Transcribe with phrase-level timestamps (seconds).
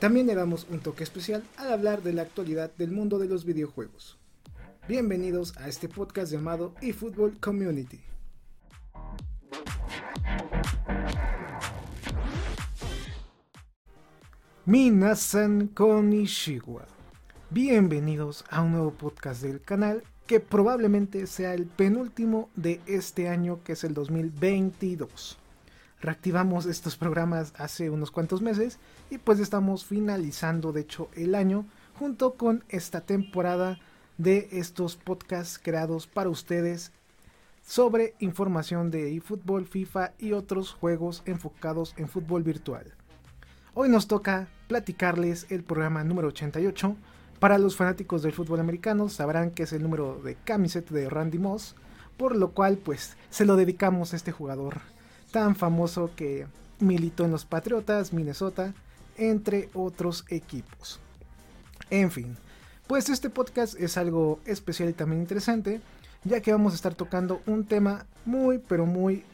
[0.00, 3.44] También le damos un toque especial al hablar de la actualidad del mundo de los
[3.44, 4.18] videojuegos.
[4.88, 8.00] Bienvenidos a este podcast llamado eFootball Community.
[14.64, 16.86] Minasan Konishiwa.
[17.50, 23.62] Bienvenidos a un nuevo podcast del canal que probablemente sea el penúltimo de este año
[23.64, 25.36] que es el 2022.
[26.00, 28.78] Reactivamos estos programas hace unos cuantos meses
[29.10, 31.66] y pues estamos finalizando de hecho el año
[31.98, 33.78] junto con esta temporada
[34.16, 36.92] de estos podcasts creados para ustedes
[37.62, 42.94] sobre información de eFootball, FIFA y otros juegos enfocados en fútbol virtual.
[43.74, 46.96] Hoy nos toca platicarles el programa número 88.
[47.38, 51.38] Para los fanáticos del fútbol americano sabrán que es el número de camiseta de Randy
[51.38, 51.76] Moss,
[52.16, 54.80] por lo cual pues se lo dedicamos a este jugador
[55.30, 56.46] tan famoso que
[56.78, 58.74] militó en los Patriotas, Minnesota,
[59.16, 61.00] entre otros equipos.
[61.90, 62.36] En fin,
[62.86, 65.80] pues este podcast es algo especial y también interesante,
[66.24, 69.24] ya que vamos a estar tocando un tema muy pero muy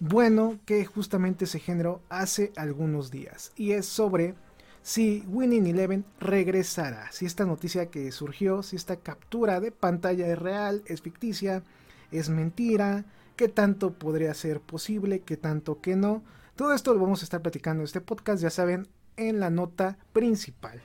[0.00, 4.34] bueno que justamente se generó hace algunos días y es sobre
[4.82, 10.38] si Winning Eleven regresará, si esta noticia que surgió, si esta captura de pantalla es
[10.38, 11.62] real, es ficticia,
[12.10, 16.22] es mentira, qué tanto podría ser posible, qué tanto que no.
[16.56, 19.98] Todo esto lo vamos a estar platicando en este podcast, ya saben, en la nota
[20.12, 20.82] principal.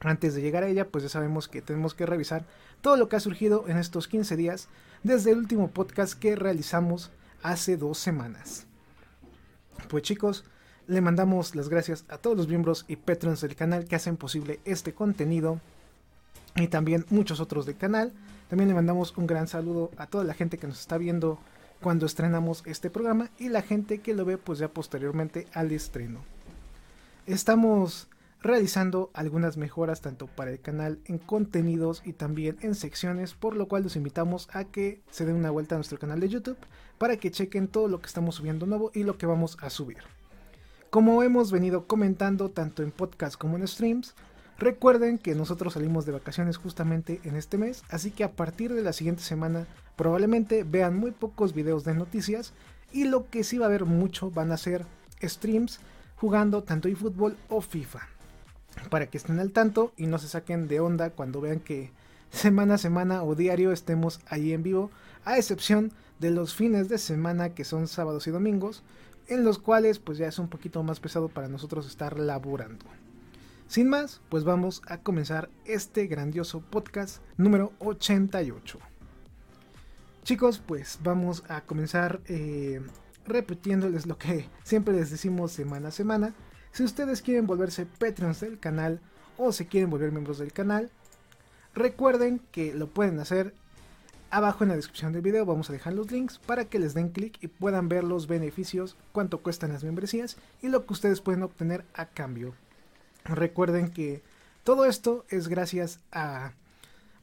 [0.00, 2.44] Antes de llegar a ella, pues ya sabemos que tenemos que revisar
[2.82, 4.68] todo lo que ha surgido en estos 15 días
[5.02, 7.10] desde el último podcast que realizamos
[7.42, 8.66] hace dos semanas.
[9.88, 10.44] Pues chicos,
[10.86, 14.60] le mandamos las gracias a todos los miembros y patrons del canal que hacen posible
[14.66, 15.60] este contenido
[16.56, 18.12] y también muchos otros del canal.
[18.48, 21.38] También le mandamos un gran saludo a toda la gente que nos está viendo
[21.84, 26.20] cuando estrenamos este programa y la gente que lo ve pues ya posteriormente al estreno.
[27.26, 28.08] Estamos
[28.40, 33.68] realizando algunas mejoras tanto para el canal en contenidos y también en secciones, por lo
[33.68, 36.56] cual los invitamos a que se den una vuelta a nuestro canal de YouTube
[36.96, 39.98] para que chequen todo lo que estamos subiendo nuevo y lo que vamos a subir.
[40.88, 44.14] Como hemos venido comentando tanto en podcast como en streams,
[44.58, 48.82] recuerden que nosotros salimos de vacaciones justamente en este mes, así que a partir de
[48.82, 49.66] la siguiente semana
[49.96, 52.52] probablemente vean muy pocos videos de noticias
[52.92, 54.86] y lo que sí va a haber mucho van a ser
[55.22, 55.80] streams
[56.16, 58.08] jugando tanto eFootball o FIFA
[58.90, 61.90] para que estén al tanto y no se saquen de onda cuando vean que
[62.30, 64.90] semana a semana o diario estemos ahí en vivo,
[65.24, 68.82] a excepción de los fines de semana que son sábados y domingos,
[69.28, 72.84] en los cuales pues ya es un poquito más pesado para nosotros estar laborando.
[73.66, 78.78] Sin más, pues vamos a comenzar este grandioso podcast número 88.
[80.22, 82.82] Chicos, pues vamos a comenzar eh,
[83.26, 86.34] repitiéndoles lo que siempre les decimos semana a semana.
[86.72, 89.00] Si ustedes quieren volverse Patreons del canal
[89.38, 90.90] o se quieren volver miembros del canal,
[91.74, 93.54] recuerden que lo pueden hacer
[94.30, 95.46] abajo en la descripción del video.
[95.46, 98.96] Vamos a dejar los links para que les den clic y puedan ver los beneficios,
[99.12, 102.54] cuánto cuestan las membresías y lo que ustedes pueden obtener a cambio.
[103.24, 104.22] Recuerden que
[104.64, 106.52] todo esto es gracias a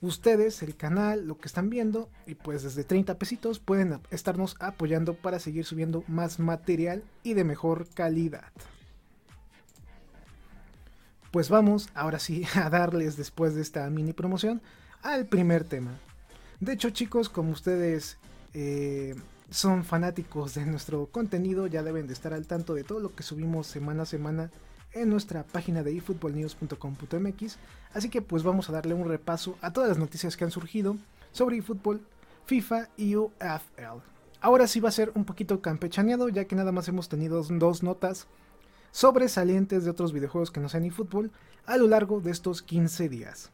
[0.01, 5.13] ustedes, el canal, lo que están viendo y pues desde 30 pesitos pueden estarnos apoyando
[5.13, 8.51] para seguir subiendo más material y de mejor calidad
[11.31, 14.61] pues vamos ahora sí a darles después de esta mini promoción
[15.01, 15.91] al primer tema.
[16.59, 18.17] De hecho chicos, como ustedes
[18.53, 19.15] eh,
[19.49, 23.23] son fanáticos de nuestro contenido, ya deben de estar al tanto de todo lo que
[23.23, 24.51] subimos semana a semana
[24.93, 27.57] en nuestra página de efootballnews.com.mx.
[27.93, 30.97] Así que pues vamos a darle un repaso a todas las noticias que han surgido
[31.31, 32.01] sobre eFootball,
[32.45, 34.01] FIFA y UFL.
[34.41, 37.83] Ahora sí va a ser un poquito campechaneado, ya que nada más hemos tenido dos
[37.83, 38.27] notas
[38.91, 41.31] sobresalientes de otros videojuegos que no sean eFootball
[41.65, 43.51] a lo largo de estos 15 días.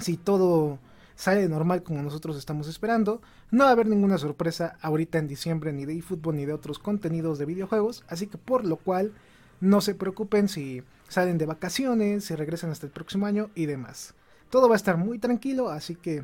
[0.00, 0.78] Si todo
[1.14, 3.20] sale normal como nosotros estamos esperando,
[3.50, 6.78] no va a haber ninguna sorpresa ahorita en diciembre ni de eFootball ni de otros
[6.78, 9.12] contenidos de videojuegos, así que por lo cual
[9.60, 14.14] no se preocupen si salen de vacaciones, si regresan hasta el próximo año y demás.
[14.50, 16.22] Todo va a estar muy tranquilo, así que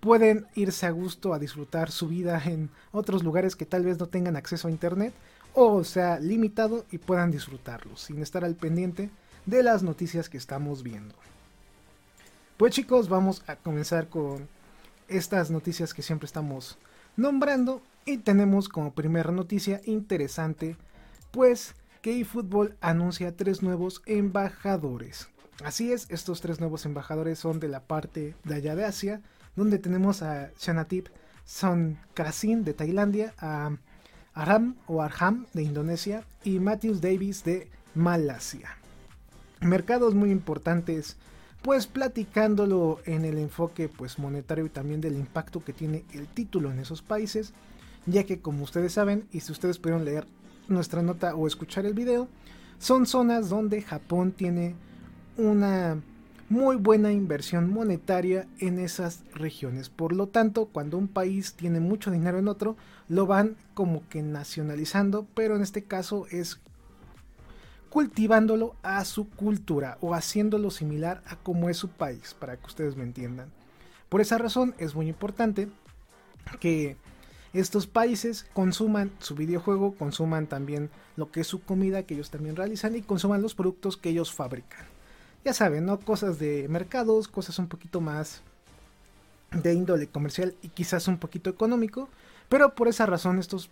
[0.00, 4.08] pueden irse a gusto a disfrutar su vida en otros lugares que tal vez no
[4.08, 5.14] tengan acceso a internet
[5.54, 9.10] o sea limitado y puedan disfrutarlo sin estar al pendiente
[9.46, 11.14] de las noticias que estamos viendo.
[12.56, 14.48] Pues chicos, vamos a comenzar con
[15.08, 16.78] estas noticias que siempre estamos
[17.16, 20.76] nombrando y tenemos como primera noticia interesante
[21.30, 25.28] pues que eFootball anuncia tres nuevos embajadores.
[25.64, 29.22] Así es, estos tres nuevos embajadores son de la parte de allá de Asia,
[29.54, 31.08] donde tenemos a Shanatip
[31.44, 33.70] Sonkrasin de Tailandia, a
[34.34, 38.76] Aram o Arham de Indonesia y Matthews Davis de Malasia.
[39.60, 41.16] Mercados muy importantes,
[41.62, 46.72] pues platicándolo en el enfoque pues monetario y también del impacto que tiene el título
[46.72, 47.52] en esos países,
[48.06, 50.26] ya que como ustedes saben y si ustedes pudieron leer
[50.68, 52.28] nuestra nota o escuchar el video,
[52.78, 54.74] son zonas donde Japón tiene
[55.36, 56.02] una
[56.48, 59.88] muy buena inversión monetaria en esas regiones.
[59.88, 62.76] Por lo tanto, cuando un país tiene mucho dinero en otro,
[63.08, 66.60] lo van como que nacionalizando, pero en este caso es
[67.88, 72.96] cultivándolo a su cultura o haciéndolo similar a como es su país, para que ustedes
[72.96, 73.48] me entiendan.
[74.08, 75.68] Por esa razón es muy importante
[76.60, 76.96] que
[77.52, 82.56] estos países consuman su videojuego, consuman también lo que es su comida que ellos también
[82.56, 84.86] realizan y consuman los productos que ellos fabrican
[85.44, 85.98] ya saben, ¿no?
[86.00, 88.42] Cosas de mercados, cosas un poquito más
[89.50, 92.08] de índole comercial y quizás un poquito económico,
[92.48, 93.70] pero por esa razón estos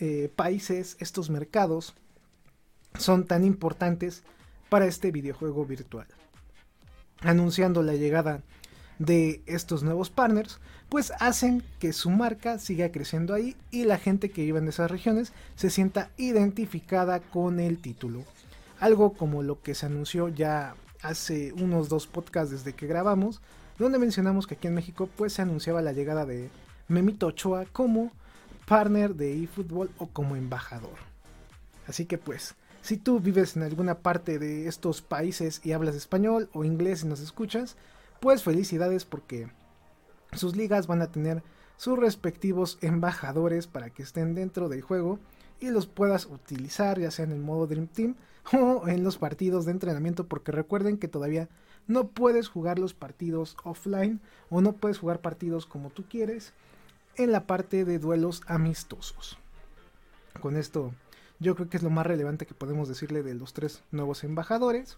[0.00, 1.94] eh, países, estos mercados,
[2.98, 4.22] son tan importantes
[4.68, 6.06] para este videojuego virtual.
[7.20, 8.42] Anunciando la llegada
[8.98, 14.30] de estos nuevos partners, pues hacen que su marca siga creciendo ahí y la gente
[14.30, 18.24] que vive en esas regiones se sienta identificada con el título
[18.84, 23.40] algo como lo que se anunció ya hace unos dos podcasts desde que grabamos,
[23.78, 26.50] donde mencionamos que aquí en México pues se anunciaba la llegada de
[26.88, 28.12] Memito Ochoa como
[28.66, 30.98] partner de eFootball o como embajador.
[31.86, 36.48] Así que pues, si tú vives en alguna parte de estos países y hablas español
[36.52, 37.76] o inglés y nos escuchas,
[38.24, 39.50] pues felicidades porque
[40.32, 41.42] sus ligas van a tener
[41.76, 45.18] sus respectivos embajadores para que estén dentro del juego
[45.60, 48.14] y los puedas utilizar ya sea en el modo Dream Team
[48.54, 51.50] o en los partidos de entrenamiento porque recuerden que todavía
[51.86, 56.54] no puedes jugar los partidos offline o no puedes jugar partidos como tú quieres
[57.16, 59.36] en la parte de duelos amistosos.
[60.40, 60.94] Con esto
[61.40, 64.96] yo creo que es lo más relevante que podemos decirle de los tres nuevos embajadores.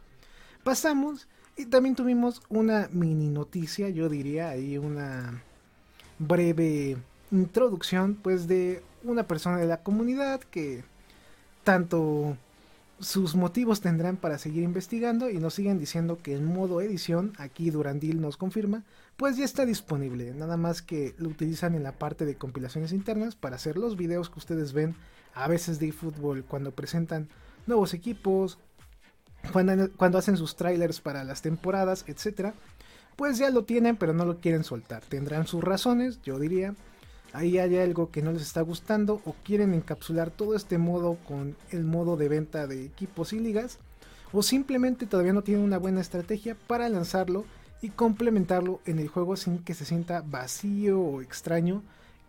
[0.63, 1.27] Pasamos
[1.57, 5.43] y también tuvimos una mini noticia, yo diría ahí una
[6.19, 6.97] breve
[7.31, 10.85] introducción pues de una persona de la comunidad que
[11.65, 12.37] tanto
[12.99, 17.71] sus motivos tendrán para seguir investigando y nos siguen diciendo que el modo edición, aquí
[17.71, 18.85] Durandil nos confirma,
[19.17, 23.35] pues ya está disponible, nada más que lo utilizan en la parte de compilaciones internas
[23.35, 24.95] para hacer los videos que ustedes ven
[25.35, 27.29] a veces de eFootball cuando presentan
[27.67, 28.59] nuevos equipos,
[29.53, 32.53] cuando, hacen sus trailers para las temporadas, etc.
[33.17, 36.75] Pues ya lo tienen pero no lo quieren soltar, tendrán sus razones, yo diría,
[37.33, 41.57] ahí hay algo que no les está gustando o quieren encapsular todo este modo con
[41.71, 43.79] el modo de venta de equipos y ligas
[44.33, 47.45] o simplemente todavía no tienen una buena estrategia para lanzarlo
[47.81, 51.83] y complementarlo en el juego sin que se sienta vacío o extraño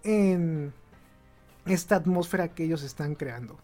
[0.03, 0.73] en
[1.65, 3.57] esta atmósfera que ellos están creando.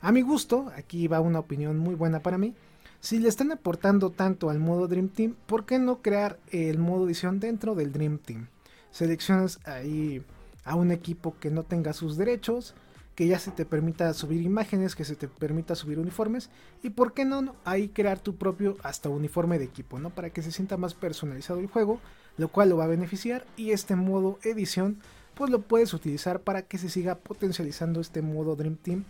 [0.00, 2.54] A mi gusto, aquí va una opinión muy buena para mí.
[3.00, 7.06] Si le están aportando tanto al modo Dream Team, ¿por qué no crear el modo
[7.06, 8.48] edición dentro del Dream Team?
[8.90, 10.24] Seleccionas ahí
[10.64, 12.74] a un equipo que no tenga sus derechos,
[13.14, 16.50] que ya se te permita subir imágenes, que se te permita subir uniformes
[16.82, 20.10] y por qué no ahí crear tu propio hasta uniforme de equipo, ¿no?
[20.10, 22.00] Para que se sienta más personalizado el juego,
[22.36, 24.98] lo cual lo va a beneficiar y este modo edición
[25.34, 29.04] pues lo puedes utilizar para que se siga potencializando este modo Dream Team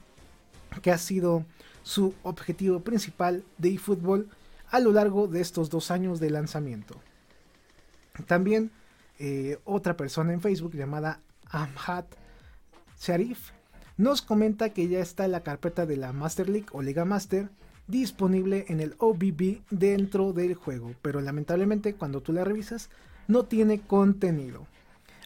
[0.83, 1.45] que ha sido
[1.83, 4.29] su objetivo principal de eFootball
[4.71, 7.01] a lo largo de estos dos años de lanzamiento.
[8.27, 8.71] También
[9.19, 11.21] eh, otra persona en Facebook llamada
[11.51, 12.07] Amhat
[13.01, 13.51] Sharif
[13.97, 17.51] nos comenta que ya está la carpeta de la Master League o Liga Master
[17.89, 22.91] disponible en el OBB dentro del juego, pero lamentablemente cuando tú la revisas
[23.27, 24.67] no tiene contenido.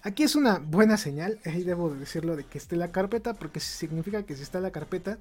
[0.03, 4.23] Aquí es una buena señal, ahí debo decirlo de que esté la carpeta, porque significa
[4.23, 5.19] que si está la carpeta,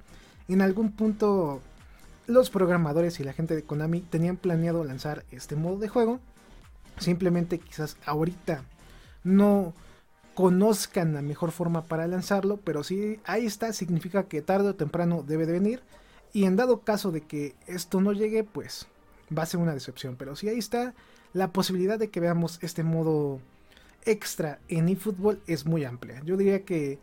[0.48, 1.60] en algún punto
[2.26, 6.20] los programadores y la gente de Konami tenían planeado lanzar este modo de juego.
[6.98, 8.64] Simplemente quizás ahorita
[9.24, 9.74] no
[10.34, 15.24] conozcan la mejor forma para lanzarlo, pero si ahí está, significa que tarde o temprano
[15.26, 15.82] debe de venir.
[16.32, 18.86] Y en dado caso de que esto no llegue, pues
[19.36, 20.16] va a ser una decepción.
[20.16, 20.94] Pero si ahí está,
[21.32, 23.40] la posibilidad de que veamos este modo
[24.04, 26.22] extra en eFootball es muy amplia.
[26.24, 26.98] Yo diría que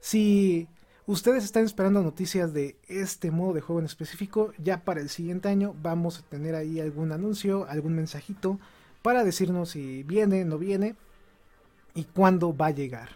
[0.00, 0.68] si
[1.06, 5.48] ustedes están esperando noticias de este modo de juego en específico, ya para el siguiente
[5.48, 8.58] año vamos a tener ahí algún anuncio, algún mensajito
[9.02, 10.96] para decirnos si viene, no viene
[11.94, 13.10] y cuándo va a llegar.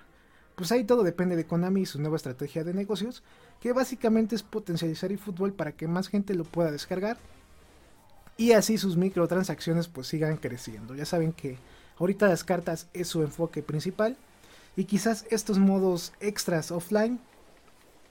[0.55, 3.23] Pues ahí todo depende de Konami y su nueva estrategia de negocios,
[3.61, 7.17] que básicamente es potencializar eFootball para que más gente lo pueda descargar
[8.37, 10.95] y así sus microtransacciones pues sigan creciendo.
[10.95, 11.59] Ya saben que
[11.99, 14.17] ahorita las cartas es su enfoque principal
[14.77, 17.21] y quizás estos modos extras offline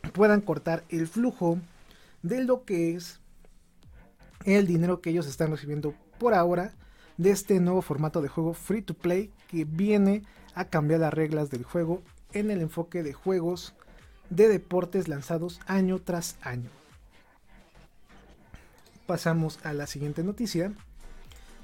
[0.07, 1.59] puedan cortar el flujo
[2.21, 3.19] de lo que es
[4.45, 6.73] el dinero que ellos están recibiendo por ahora
[7.17, 10.23] de este nuevo formato de juego free to play que viene
[10.53, 12.01] a cambiar las reglas del juego
[12.33, 13.73] en el enfoque de juegos
[14.29, 16.69] de deportes lanzados año tras año.
[19.05, 20.73] Pasamos a la siguiente noticia.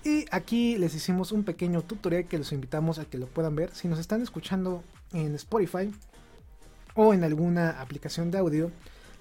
[0.05, 3.73] Y aquí les hicimos un pequeño tutorial que los invitamos a que lo puedan ver.
[3.73, 4.83] Si nos están escuchando
[5.13, 5.93] en Spotify
[6.95, 8.71] o en alguna aplicación de audio,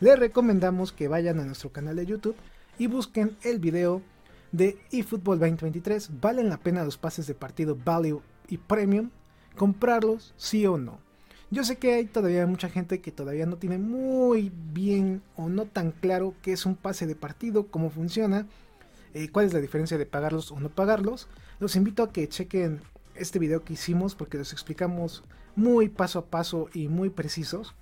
[0.00, 2.36] les recomendamos que vayan a nuestro canal de YouTube
[2.78, 4.02] y busquen el video
[4.50, 6.20] de eFootball 2023.
[6.20, 9.10] ¿Valen la pena los pases de partido Value y Premium?
[9.56, 10.98] ¿Comprarlos sí o no?
[11.50, 15.66] Yo sé que hay todavía mucha gente que todavía no tiene muy bien o no
[15.66, 18.46] tan claro qué es un pase de partido, cómo funciona,
[19.12, 21.28] eh, cuál es la diferencia de pagarlos o no pagarlos.
[21.60, 22.80] Los invito a que chequen
[23.22, 25.24] este video que hicimos porque los explicamos
[25.56, 27.74] muy paso a paso y muy precisos.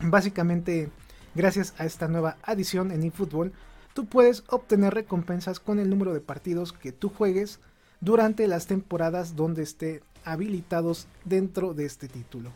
[0.00, 0.90] Básicamente,
[1.34, 3.52] gracias a esta nueva adición en eFootball,
[3.94, 7.60] tú puedes obtener recompensas con el número de partidos que tú juegues
[8.00, 12.50] durante las temporadas donde esté habilitados dentro de este título.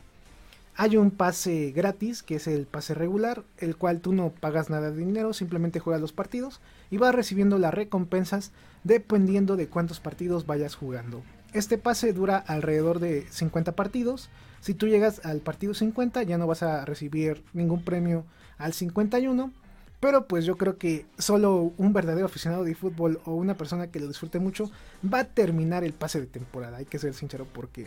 [0.76, 4.90] Hay un pase gratis, que es el pase regular, el cual tú no pagas nada
[4.90, 8.50] de dinero, simplemente juegas los partidos y vas recibiendo las recompensas
[8.82, 11.22] dependiendo de cuántos partidos vayas jugando.
[11.54, 14.28] Este pase dura alrededor de 50 partidos.
[14.60, 18.24] Si tú llegas al partido 50 ya no vas a recibir ningún premio
[18.58, 19.52] al 51.
[20.00, 24.00] Pero pues yo creo que solo un verdadero aficionado de fútbol o una persona que
[24.00, 24.68] lo disfrute mucho
[25.02, 26.78] va a terminar el pase de temporada.
[26.78, 27.86] Hay que ser sincero porque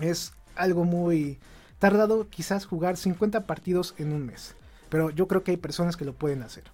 [0.00, 1.38] es algo muy
[1.78, 4.56] tardado quizás jugar 50 partidos en un mes,
[4.88, 6.64] pero yo creo que hay personas que lo pueden hacer.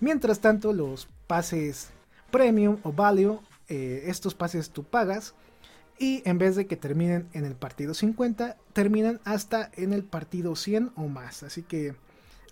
[0.00, 1.90] Mientras tanto, los pases
[2.30, 5.34] premium o value, eh, estos pases tú pagas
[5.98, 10.56] y en vez de que terminen en el partido 50, terminan hasta en el partido
[10.56, 11.42] 100 o más.
[11.42, 11.94] Así que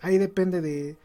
[0.00, 0.96] ahí depende de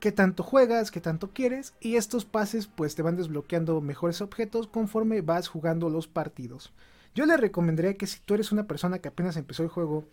[0.00, 4.66] qué tanto juegas, qué tanto quieres y estos pases pues te van desbloqueando mejores objetos
[4.66, 6.72] conforme vas jugando los partidos.
[7.14, 10.04] Yo le recomendaría que si tú eres una persona que apenas empezó el juego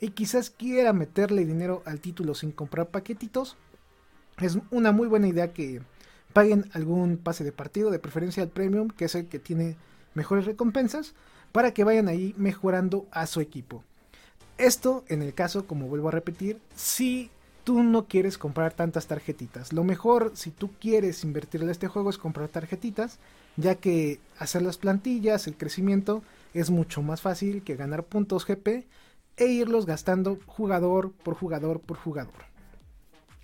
[0.00, 3.56] y quizás quiera meterle dinero al título sin comprar paquetitos,
[4.38, 5.80] es una muy buena idea que
[6.32, 9.76] paguen algún pase de partido, de preferencia al premium, que es el que tiene
[10.14, 11.14] mejores recompensas,
[11.52, 13.84] para que vayan ahí mejorando a su equipo.
[14.58, 17.30] Esto en el caso, como vuelvo a repetir, si
[17.64, 19.72] tú no quieres comprar tantas tarjetitas.
[19.72, 23.18] Lo mejor si tú quieres invertirle a este juego es comprar tarjetitas,
[23.56, 26.22] ya que hacer las plantillas, el crecimiento,
[26.54, 28.86] es mucho más fácil que ganar puntos GP
[29.36, 32.52] e irlos gastando jugador por jugador por jugador.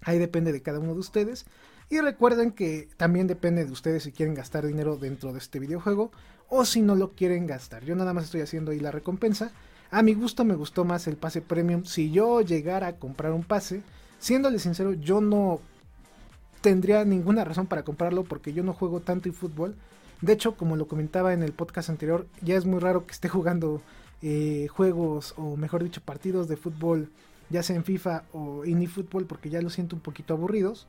[0.03, 1.47] Ahí depende de cada uno de ustedes.
[1.91, 6.11] Y recuerden que también depende de ustedes si quieren gastar dinero dentro de este videojuego
[6.49, 7.85] o si no lo quieren gastar.
[7.85, 9.53] Yo nada más estoy haciendo ahí la recompensa.
[9.91, 11.85] A mi gusto me gustó más el pase premium.
[11.85, 13.83] Si yo llegara a comprar un pase,
[14.19, 15.61] siéndole sincero, yo no
[16.61, 19.77] tendría ninguna razón para comprarlo porque yo no juego tanto en fútbol.
[20.21, 23.29] De hecho, como lo comentaba en el podcast anterior, ya es muy raro que esté
[23.31, 23.81] jugando
[24.21, 27.09] eh, juegos o mejor dicho partidos de fútbol
[27.51, 28.89] ya sea en FIFA o en
[29.27, 30.87] porque ya lo siento un poquito aburridos.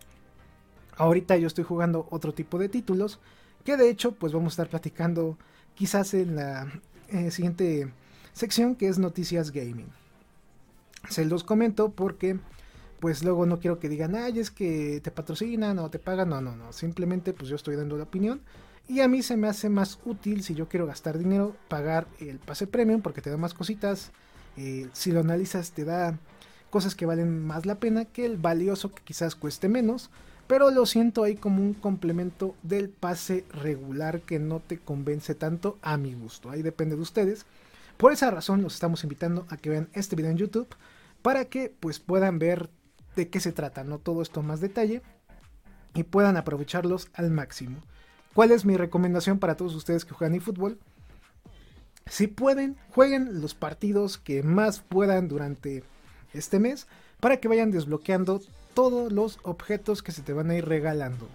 [0.99, 3.19] Ahorita yo estoy jugando otro tipo de títulos
[3.63, 5.37] que de hecho pues vamos a estar platicando
[5.73, 6.71] quizás en la
[7.07, 7.91] eh, siguiente
[8.33, 9.87] sección que es noticias gaming.
[11.09, 12.37] Se los comento porque
[12.99, 16.41] pues luego no quiero que digan, ay, es que te patrocinan o te pagan, no,
[16.41, 18.41] no, no, simplemente pues yo estoy dando la opinión
[18.89, 22.39] y a mí se me hace más útil si yo quiero gastar dinero, pagar el
[22.39, 24.11] pase premium porque te da más cositas.
[24.57, 26.19] Eh, si lo analizas te da
[26.69, 30.09] cosas que valen más la pena que el valioso que quizás cueste menos.
[30.49, 35.77] Pero lo siento ahí como un complemento del pase regular que no te convence tanto
[35.83, 36.49] a mi gusto.
[36.49, 37.45] Ahí depende de ustedes.
[37.97, 40.67] Por esa razón los estamos invitando a que vean este video en YouTube
[41.21, 42.71] para que pues puedan ver
[43.15, 45.03] de qué se trata, no todo esto más detalle
[45.93, 47.83] y puedan aprovecharlos al máximo.
[48.33, 50.79] ¿Cuál es mi recomendación para todos ustedes que juegan eFootball?
[52.07, 55.83] Si pueden, jueguen los partidos que más puedan durante
[56.33, 56.87] este mes
[57.19, 58.41] para que vayan desbloqueando
[58.73, 61.27] todos los objetos que se te van a ir regalando.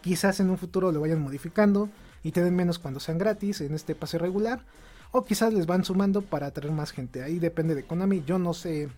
[0.00, 1.88] Quizás en un futuro lo vayan modificando
[2.22, 4.64] y te den menos cuando sean gratis en este pase regular.
[5.10, 7.22] O quizás les van sumando para atraer más gente.
[7.22, 8.22] Ahí depende de Konami.
[8.24, 8.88] Yo no sé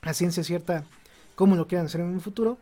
[0.00, 0.84] a ciencia cierta
[1.36, 2.58] cómo lo quieran hacer en un futuro.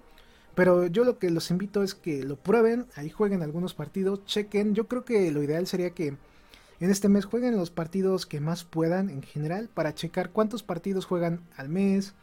[0.55, 4.75] Pero yo lo que los invito es que lo prueben, ahí jueguen algunos partidos, chequen.
[4.75, 6.09] Yo creo que lo ideal sería que
[6.81, 11.05] en este mes jueguen los partidos que más puedan en general para checar cuántos partidos
[11.05, 12.15] juegan al mes,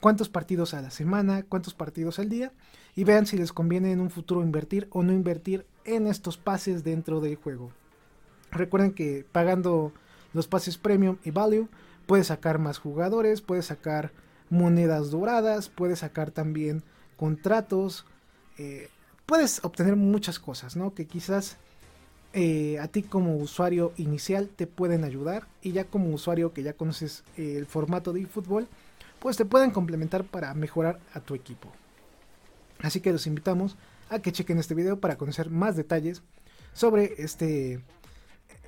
[0.00, 2.52] cuántos partidos a la semana, cuántos partidos al día
[2.94, 6.84] y vean si les conviene en un futuro invertir o no invertir en estos pases
[6.84, 7.70] dentro del juego.
[8.50, 9.92] Recuerden que pagando
[10.32, 11.68] los pases premium y value
[12.06, 14.12] puedes sacar más jugadores, puedes sacar
[14.50, 16.82] monedas doradas, puedes sacar también
[17.16, 18.06] contratos,
[18.56, 18.88] eh,
[19.26, 20.94] puedes obtener muchas cosas, ¿no?
[20.94, 21.58] Que quizás
[22.32, 26.72] eh, a ti como usuario inicial te pueden ayudar y ya como usuario que ya
[26.72, 28.68] conoces eh, el formato de eFootball,
[29.20, 31.72] pues te pueden complementar para mejorar a tu equipo.
[32.80, 33.76] Así que los invitamos
[34.08, 36.22] a que chequen este video para conocer más detalles
[36.72, 37.82] sobre este,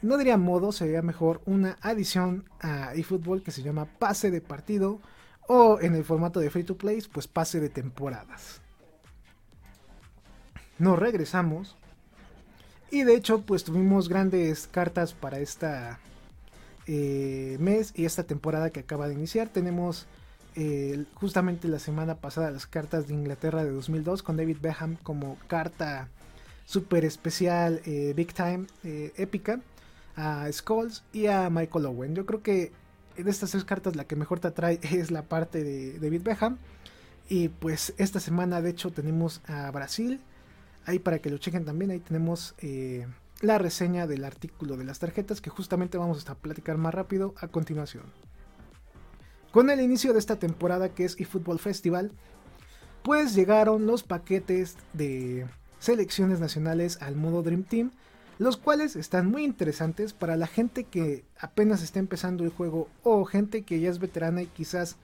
[0.03, 5.01] no diría modo, sería mejor una adición a eFootball que se llama pase de partido
[5.47, 8.61] o en el formato de free to play, pues pase de temporadas.
[10.79, 11.77] Nos regresamos
[12.91, 16.01] y de hecho, pues tuvimos grandes cartas para esta
[16.87, 19.49] eh, mes y esta temporada que acaba de iniciar.
[19.49, 20.07] Tenemos
[20.61, 25.37] eh, justamente la semana pasada las cartas de Inglaterra de 2002 con David Beckham como
[25.47, 26.09] carta
[26.67, 29.61] super especial, eh, big time, épica,
[30.17, 32.15] a Skulls y a Michael Owen.
[32.15, 32.73] Yo creo que
[33.17, 36.59] de estas tres cartas la que mejor te atrae es la parte de David Beckham.
[37.29, 40.21] Y pues esta semana de hecho tenemos a Brasil
[40.87, 43.07] Ahí para que lo chequen también, ahí tenemos eh,
[43.43, 47.49] la reseña del artículo de las tarjetas que justamente vamos a platicar más rápido a
[47.49, 48.05] continuación.
[49.53, 52.13] Con el inicio de esta temporada que es eFootball Festival,
[53.03, 55.47] pues llegaron los paquetes de
[55.79, 57.91] selecciones nacionales al modo Dream Team,
[58.39, 63.25] los cuales están muy interesantes para la gente que apenas está empezando el juego o
[63.25, 64.97] gente que ya es veterana y quizás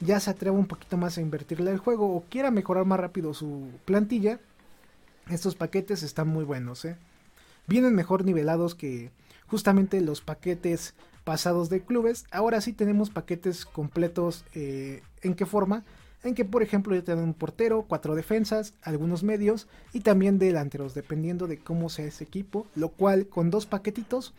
[0.00, 3.34] ya se atreva un poquito más a invertirle al juego o quiera mejorar más rápido
[3.34, 4.40] su plantilla
[5.30, 6.96] estos paquetes están muy buenos, ¿eh?
[7.66, 9.10] Vienen mejor nivelados que
[9.48, 10.94] justamente los paquetes
[11.26, 12.24] pasados de clubes.
[12.30, 14.44] Ahora sí tenemos paquetes completos.
[14.54, 15.82] Eh, ¿En qué forma?
[16.22, 20.38] En que, por ejemplo, ya te dan un portero, cuatro defensas, algunos medios y también
[20.38, 22.68] delanteros, dependiendo de cómo sea ese equipo.
[22.76, 24.34] Lo cual, con dos paquetitos,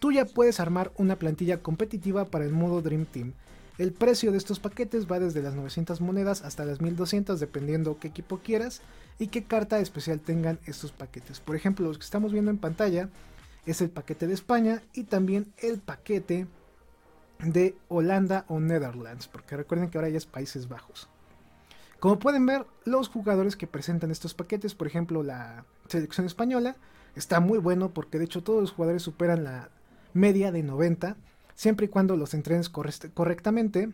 [0.00, 3.34] tú ya puedes armar una plantilla competitiva para el modo Dream Team.
[3.78, 8.08] El precio de estos paquetes va desde las 900 monedas hasta las 1200, dependiendo qué
[8.08, 8.82] equipo quieras
[9.20, 11.38] y qué carta especial tengan estos paquetes.
[11.38, 13.08] Por ejemplo, los que estamos viendo en pantalla
[13.66, 16.46] es el paquete de España y también el paquete
[17.38, 21.08] de Holanda o Netherlands, porque recuerden que ahora ya es Países Bajos.
[22.00, 26.76] Como pueden ver, los jugadores que presentan estos paquetes, por ejemplo la selección española,
[27.14, 29.70] está muy bueno porque de hecho todos los jugadores superan la
[30.12, 31.16] media de 90,
[31.54, 33.90] siempre y cuando los entrenes correctamente.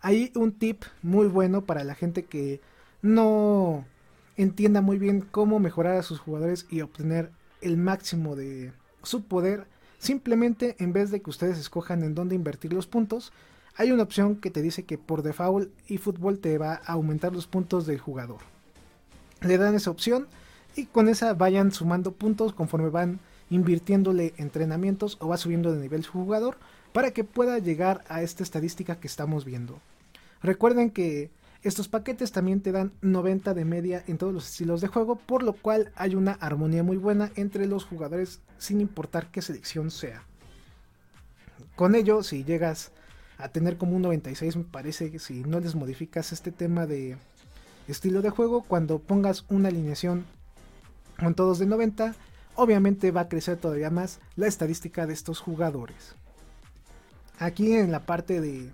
[0.00, 2.60] Hay un tip muy bueno para la gente que
[3.02, 3.84] no
[4.36, 9.66] entienda muy bien cómo mejorar a sus jugadores y obtener el máximo de su poder,
[9.98, 13.32] simplemente en vez de que ustedes escojan en dónde invertir los puntos,
[13.76, 17.46] hay una opción que te dice que por default eFootball te va a aumentar los
[17.46, 18.40] puntos del jugador.
[19.40, 20.26] Le dan esa opción
[20.76, 26.04] y con esa vayan sumando puntos conforme van invirtiéndole entrenamientos o va subiendo de nivel
[26.04, 26.56] su jugador
[26.92, 29.78] para que pueda llegar a esta estadística que estamos viendo.
[30.42, 31.30] Recuerden que
[31.62, 35.44] estos paquetes también te dan 90 de media en todos los estilos de juego, por
[35.44, 40.24] lo cual hay una armonía muy buena entre los jugadores sin importar qué selección sea.
[41.76, 42.90] Con ello, si llegas
[43.38, 47.16] a tener como un 96, me parece que si no les modificas este tema de
[47.86, 50.24] estilo de juego, cuando pongas una alineación
[51.18, 52.14] con todos de 90,
[52.56, 56.16] obviamente va a crecer todavía más la estadística de estos jugadores.
[57.38, 58.70] Aquí en la parte de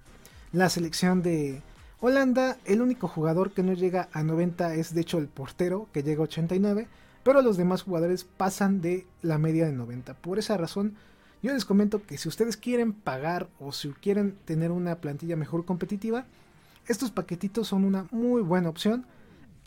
[0.53, 1.63] la selección de
[2.01, 6.05] Holanda, el único jugador que no llega a 90 es de hecho el portero, que
[6.05, 6.87] llega a 89,
[7.25, 10.15] pero los demás jugadores pasan de la media de 90.
[10.15, 10.95] Por esa razón,
[11.43, 15.65] yo les comento que si ustedes quieren pagar o si quieren tener una plantilla mejor
[15.65, 16.25] competitiva,
[16.87, 19.05] estos paquetitos son una muy buena opción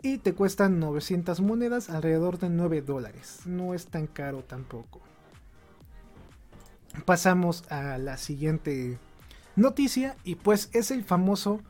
[0.00, 3.40] y te cuestan 900 monedas, alrededor de 9 dólares.
[3.44, 5.00] No es tan caro tampoco.
[7.04, 8.98] Pasamos a la siguiente
[9.54, 11.60] noticia y pues es el famoso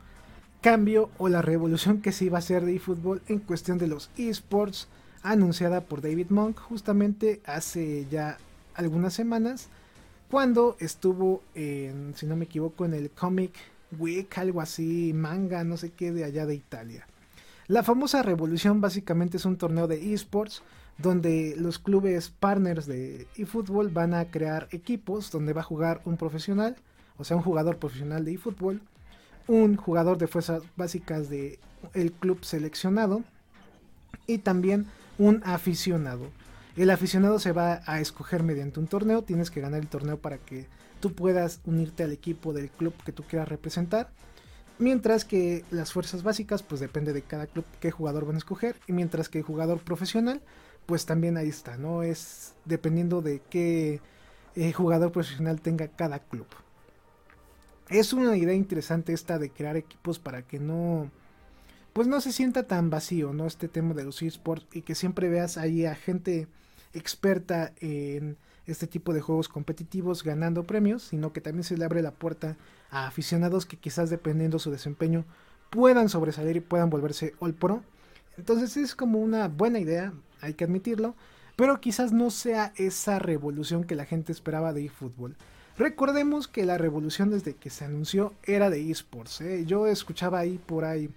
[0.63, 4.09] cambio o la revolución que se iba a hacer de eFootball en cuestión de los
[4.17, 4.87] esports
[5.21, 8.37] anunciada por David Monk justamente hace ya
[8.73, 9.67] algunas semanas
[10.31, 13.51] cuando estuvo en, si no me equivoco, en el Comic
[13.99, 17.05] Week, algo así, manga, no sé qué, de allá de Italia.
[17.67, 20.63] La famosa revolución básicamente es un torneo de esports
[20.97, 26.15] donde los clubes partners de eFootball van a crear equipos donde va a jugar un
[26.15, 26.77] profesional,
[27.17, 28.81] o sea, un jugador profesional de eFootball
[29.47, 31.59] un jugador de fuerzas básicas de
[31.93, 33.23] el club seleccionado
[34.27, 36.27] y también un aficionado.
[36.75, 40.37] El aficionado se va a escoger mediante un torneo, tienes que ganar el torneo para
[40.37, 40.67] que
[40.99, 44.09] tú puedas unirte al equipo del club que tú quieras representar.
[44.79, 48.75] Mientras que las fuerzas básicas, pues depende de cada club qué jugador van a escoger.
[48.87, 50.41] Y mientras que el jugador profesional,
[50.87, 52.01] pues también ahí está, ¿no?
[52.01, 54.01] Es dependiendo de qué
[54.55, 56.47] eh, jugador profesional tenga cada club.
[57.93, 61.11] Es una idea interesante esta de crear equipos para que no
[61.93, 63.45] pues no se sienta tan vacío, ¿no?
[63.45, 66.47] Este tema de los esports y que siempre veas ahí a gente
[66.95, 72.01] experta en este tipo de juegos competitivos ganando premios, sino que también se le abre
[72.01, 72.57] la puerta
[72.89, 75.23] a aficionados que quizás dependiendo su desempeño
[75.69, 77.83] puedan sobresalir y puedan volverse all pro.
[78.39, 81.13] Entonces es como una buena idea, hay que admitirlo,
[81.55, 85.35] pero quizás no sea esa revolución que la gente esperaba de eFootball.
[85.77, 89.41] Recordemos que la revolución desde que se anunció era de esports.
[89.41, 89.65] ¿eh?
[89.65, 91.09] Yo escuchaba ahí por ahí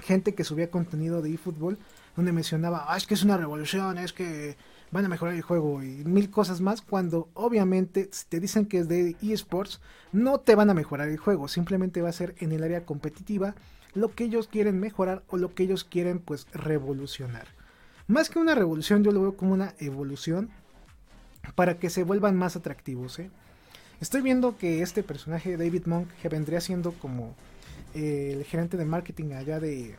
[0.00, 1.78] gente que subía contenido de eFootball
[2.16, 4.56] donde mencionaba, ah, es que es una revolución, es que
[4.90, 8.78] van a mejorar el juego y mil cosas más, cuando obviamente si te dicen que
[8.78, 9.80] es de eSports,
[10.12, 13.54] no te van a mejorar el juego, simplemente va a ser en el área competitiva
[13.94, 17.46] lo que ellos quieren mejorar o lo que ellos quieren pues revolucionar.
[18.06, 20.50] Más que una revolución, yo lo veo como una evolución
[21.54, 23.18] para que se vuelvan más atractivos.
[23.18, 23.30] ¿eh?
[24.00, 27.34] Estoy viendo que este personaje, David Monk, que vendría siendo como
[27.94, 29.94] eh, el gerente de marketing allá de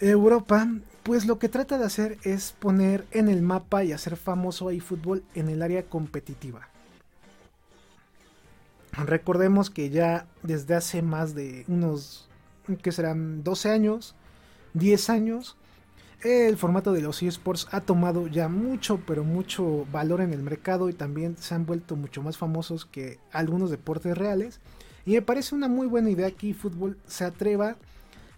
[0.00, 0.66] Europa,
[1.02, 4.72] pues lo que trata de hacer es poner en el mapa y hacer famoso a
[4.72, 6.68] eFootball en el área competitiva.
[8.92, 12.28] Recordemos que ya desde hace más de unos,
[12.82, 14.14] que serán 12 años,
[14.74, 15.56] 10 años,
[16.22, 20.88] el formato de los eSports ha tomado ya mucho, pero mucho valor en el mercado
[20.88, 24.60] y también se han vuelto mucho más famosos que algunos deportes reales.
[25.04, 27.76] Y me parece una muy buena idea que eFootball se atreva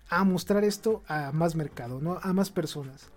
[0.09, 2.19] a mostrar esto a más mercado, ¿no?
[2.23, 3.11] A más personas.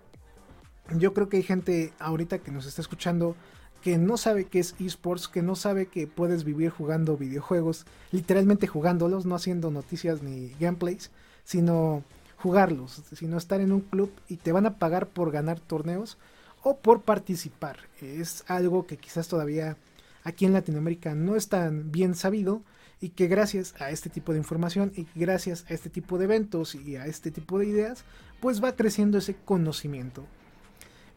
[0.96, 3.36] Yo creo que hay gente ahorita que nos está escuchando
[3.82, 8.66] que no sabe qué es esports, que no sabe que puedes vivir jugando videojuegos, literalmente
[8.66, 11.10] jugándolos, no haciendo noticias ni gameplays,
[11.44, 12.02] sino
[12.38, 16.18] jugarlos, sino estar en un club y te van a pagar por ganar torneos
[16.62, 17.78] o por participar.
[18.00, 19.76] Es algo que quizás todavía
[20.24, 22.62] aquí en Latinoamérica no es tan bien sabido,
[23.00, 26.74] y que gracias a este tipo de información y gracias a este tipo de eventos
[26.74, 28.04] y a este tipo de ideas,
[28.40, 30.24] pues va creciendo ese conocimiento.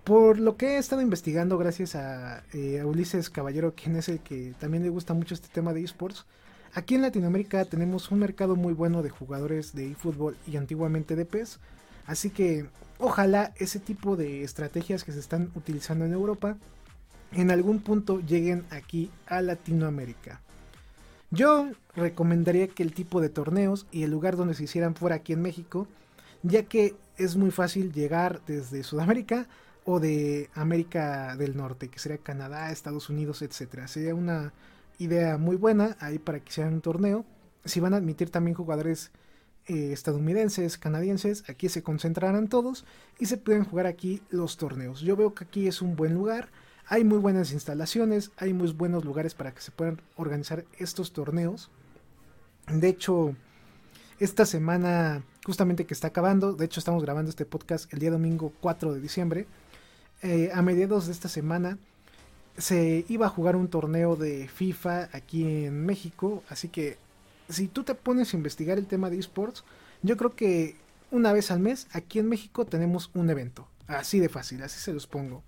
[0.03, 4.53] Por lo que he estado investigando gracias a, eh, Ulises Caballero, quien es el que
[4.59, 6.25] también le gusta mucho este tema de esports,
[6.73, 11.25] aquí en Latinoamérica tenemos un mercado muy bueno de jugadores de eFootball y antiguamente de
[11.25, 11.59] PES,
[12.05, 16.57] así que ojalá ese tipo de estrategias que se están utilizando en Europa
[17.31, 20.41] en algún punto lleguen aquí a Latinoamérica.
[21.29, 25.31] Yo recomendaría que el tipo de torneos y el lugar donde se hicieran fuera aquí
[25.33, 25.87] en México,
[26.43, 29.47] ya que es muy fácil llegar desde Sudamérica
[29.85, 33.87] o de América del Norte, que sería Canadá, Estados Unidos, etcétera.
[33.87, 34.51] Sería una
[35.03, 37.25] idea muy buena ahí para que hicieran un torneo.
[37.65, 39.11] Si van a admitir también jugadores
[39.67, 42.85] eh, estadounidenses, canadienses, aquí se concentrarán todos
[43.19, 45.01] y se pueden jugar aquí los torneos.
[45.01, 46.49] Yo veo que aquí es un buen lugar
[46.91, 51.69] hay muy buenas instalaciones, hay muy buenos lugares para que se puedan organizar estos torneos.
[52.67, 53.33] De hecho,
[54.19, 58.51] esta semana, justamente que está acabando, de hecho estamos grabando este podcast el día domingo
[58.59, 59.47] 4 de diciembre,
[60.21, 61.77] eh, a mediados de esta semana
[62.57, 66.97] se iba a jugar un torneo de FIFA aquí en México, así que
[67.49, 69.63] si tú te pones a investigar el tema de esports,
[70.01, 70.75] yo creo que
[71.11, 74.93] una vez al mes aquí en México tenemos un evento, así de fácil, así se
[74.93, 75.43] los pongo.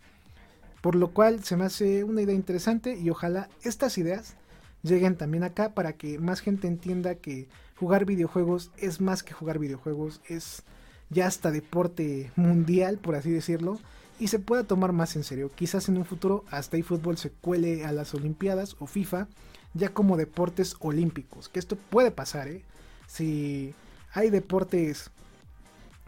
[0.82, 4.36] Por lo cual se me hace una idea interesante y ojalá estas ideas
[4.82, 9.60] lleguen también acá para que más gente entienda que jugar videojuegos es más que jugar
[9.60, 10.64] videojuegos, es
[11.10, 13.80] ya hasta deporte mundial, por así decirlo,
[14.24, 15.52] y se pueda tomar más en serio.
[15.54, 19.28] Quizás en un futuro hasta eFootball se cuele a las Olimpiadas o FIFA
[19.74, 22.64] ya como deportes olímpicos, que esto puede pasar, ¿eh?
[23.06, 23.76] Si
[24.14, 25.12] hay deportes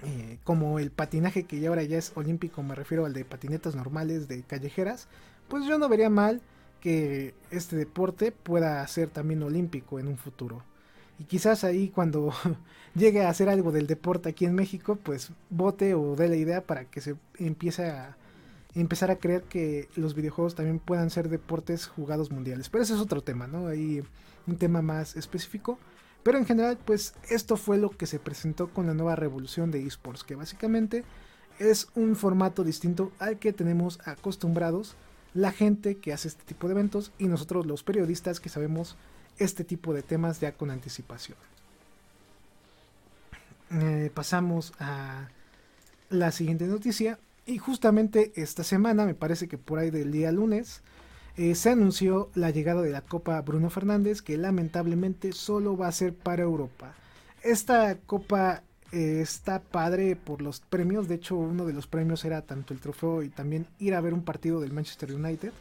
[0.03, 3.75] eh, como el patinaje que ya ahora ya es olímpico, me refiero al de patinetas
[3.75, 5.09] normales de callejeras,
[5.49, 6.41] pues yo no vería mal
[6.79, 10.63] que este deporte pueda ser también olímpico en un futuro.
[11.19, 12.33] Y quizás ahí cuando
[12.95, 16.61] llegue a hacer algo del deporte aquí en México, pues vote o dé la idea
[16.61, 18.17] para que se empiece a
[18.75, 22.69] empezar a creer que los videojuegos también puedan ser deportes jugados mundiales.
[22.69, 23.67] Pero ese es otro tema, ¿no?
[23.67, 24.03] Ahí
[24.47, 25.79] un tema más específico.
[26.23, 29.85] Pero en general, pues esto fue lo que se presentó con la nueva revolución de
[29.85, 31.03] esports, que básicamente
[31.59, 34.95] es un formato distinto al que tenemos acostumbrados
[35.33, 38.97] la gente que hace este tipo de eventos y nosotros los periodistas que sabemos
[39.37, 41.37] este tipo de temas ya con anticipación.
[43.71, 45.27] Eh, pasamos a
[46.09, 47.19] la siguiente noticia.
[47.45, 50.81] Y justamente esta semana, me parece que por ahí del día lunes,
[51.37, 55.91] eh, se anunció la llegada de la Copa Bruno Fernández, que lamentablemente solo va a
[55.91, 56.93] ser para Europa.
[57.43, 62.41] Esta copa eh, está padre por los premios, de hecho uno de los premios era
[62.41, 65.51] tanto el trofeo y también ir a ver un partido del Manchester United.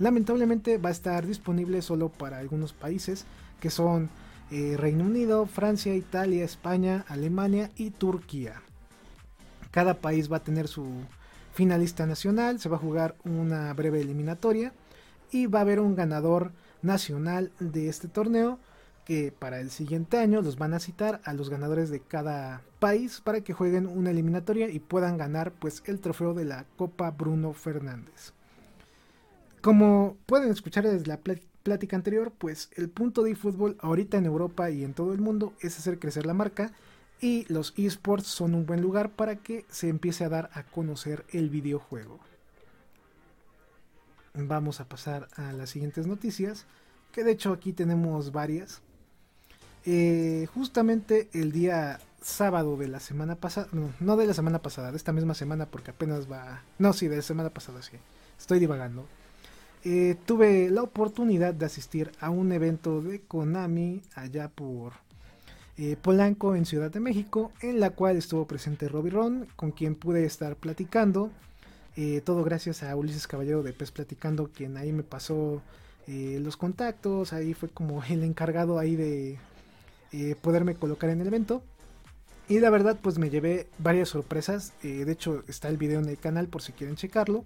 [0.00, 3.26] Lamentablemente va a estar disponible solo para algunos países,
[3.60, 4.08] que son
[4.50, 8.62] eh, Reino Unido, Francia, Italia, España, Alemania y Turquía.
[9.70, 10.86] Cada país va a tener su
[11.52, 14.72] finalista nacional, se va a jugar una breve eliminatoria
[15.30, 18.58] y va a haber un ganador nacional de este torneo
[19.04, 23.20] que para el siguiente año los van a citar a los ganadores de cada país
[23.20, 27.52] para que jueguen una eliminatoria y puedan ganar pues el trofeo de la Copa Bruno
[27.52, 28.32] Fernández.
[29.60, 34.70] Como pueden escuchar desde la plática anterior, pues el punto de fútbol ahorita en Europa
[34.70, 36.72] y en todo el mundo es hacer crecer la marca
[37.20, 41.26] y los esports son un buen lugar para que se empiece a dar a conocer
[41.32, 42.20] el videojuego
[44.34, 46.66] vamos a pasar a las siguientes noticias,
[47.12, 48.80] que de hecho aquí tenemos varias.
[49.84, 54.96] Eh, justamente el día sábado de la semana pasada, no, de la semana pasada, de
[54.96, 57.96] esta misma semana porque apenas va, no, sí, de la semana pasada, sí,
[58.38, 59.06] estoy divagando.
[59.82, 64.92] Eh, tuve la oportunidad de asistir a un evento de Konami allá por
[65.78, 69.94] eh, Polanco en Ciudad de México, en la cual estuvo presente Robbie Ron, con quien
[69.94, 71.30] pude estar platicando
[71.96, 75.62] eh, todo gracias a Ulises Caballero de Pez Platicando, quien ahí me pasó
[76.06, 79.38] los contactos, ahí fue como el encargado ahí de
[80.42, 81.62] poderme colocar en el evento.
[82.48, 86.18] Y la verdad pues me llevé varias sorpresas, de hecho está el video en el
[86.18, 87.44] canal por si quieren checarlo.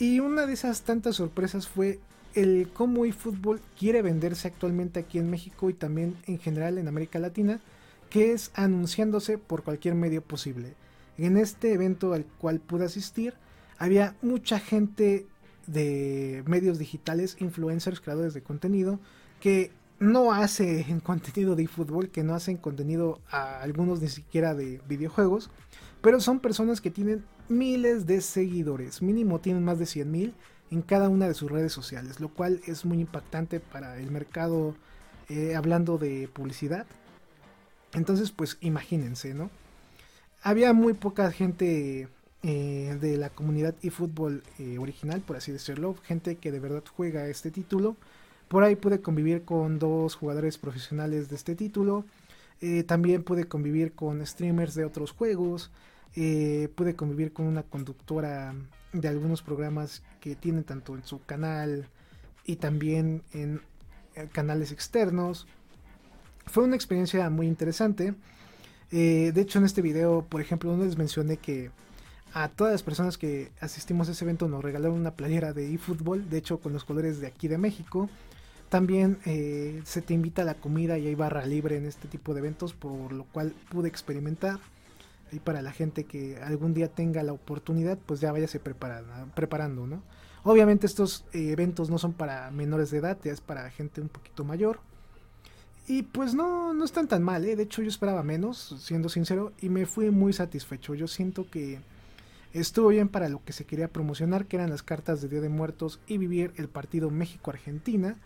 [0.00, 2.00] Y una de esas tantas sorpresas fue
[2.34, 7.18] el cómo eFootball quiere venderse actualmente aquí en México y también en general en América
[7.18, 7.60] Latina,
[8.08, 10.72] que es anunciándose por cualquier medio posible.
[11.18, 13.34] En este evento al cual pude asistir,
[13.76, 15.26] había mucha gente
[15.66, 19.00] de medios digitales, influencers, creadores de contenido,
[19.38, 24.80] que no hacen contenido de fútbol, que no hacen contenido a algunos ni siquiera de
[24.88, 25.50] videojuegos,
[26.00, 30.34] pero son personas que tienen miles de seguidores, mínimo tienen más de 100 mil
[30.70, 34.74] en cada una de sus redes sociales, lo cual es muy impactante para el mercado
[35.28, 36.86] eh, hablando de publicidad.
[37.92, 39.50] Entonces, pues imagínense, ¿no?
[40.42, 42.08] había muy poca gente
[42.42, 47.28] eh, de la comunidad eFootball eh, original, por así decirlo, gente que de verdad juega
[47.28, 47.96] este título.
[48.48, 52.04] Por ahí pude convivir con dos jugadores profesionales de este título.
[52.60, 55.70] Eh, también pude convivir con streamers de otros juegos.
[56.14, 58.54] Pude convivir con una conductora
[58.92, 61.88] de algunos programas que tienen tanto en su canal
[62.44, 63.60] y también en
[64.32, 65.46] canales externos.
[66.46, 68.14] Fue una experiencia muy interesante.
[68.90, 71.70] Eh, de hecho, en este video, por ejemplo, no les mencioné que
[72.32, 76.28] a todas las personas que asistimos a ese evento nos regalaron una playera de eFootball,
[76.28, 78.08] de hecho con los colores de aquí de México.
[78.68, 82.34] También eh, se te invita a la comida y hay barra libre en este tipo
[82.34, 84.60] de eventos, por lo cual pude experimentar.
[85.32, 90.02] Y para la gente que algún día tenga la oportunidad, pues ya váyase preparando ¿no?
[90.42, 94.08] Obviamente estos eh, eventos no son para menores de edad, ya es para gente un
[94.08, 94.80] poquito mayor.
[95.86, 97.56] Y pues no, no están tan mal, ¿eh?
[97.56, 100.94] de hecho yo esperaba menos, siendo sincero, y me fui muy satisfecho.
[100.94, 101.80] Yo siento que
[102.52, 105.48] estuvo bien para lo que se quería promocionar, que eran las cartas de Día de
[105.48, 108.16] Muertos y vivir el partido México-Argentina.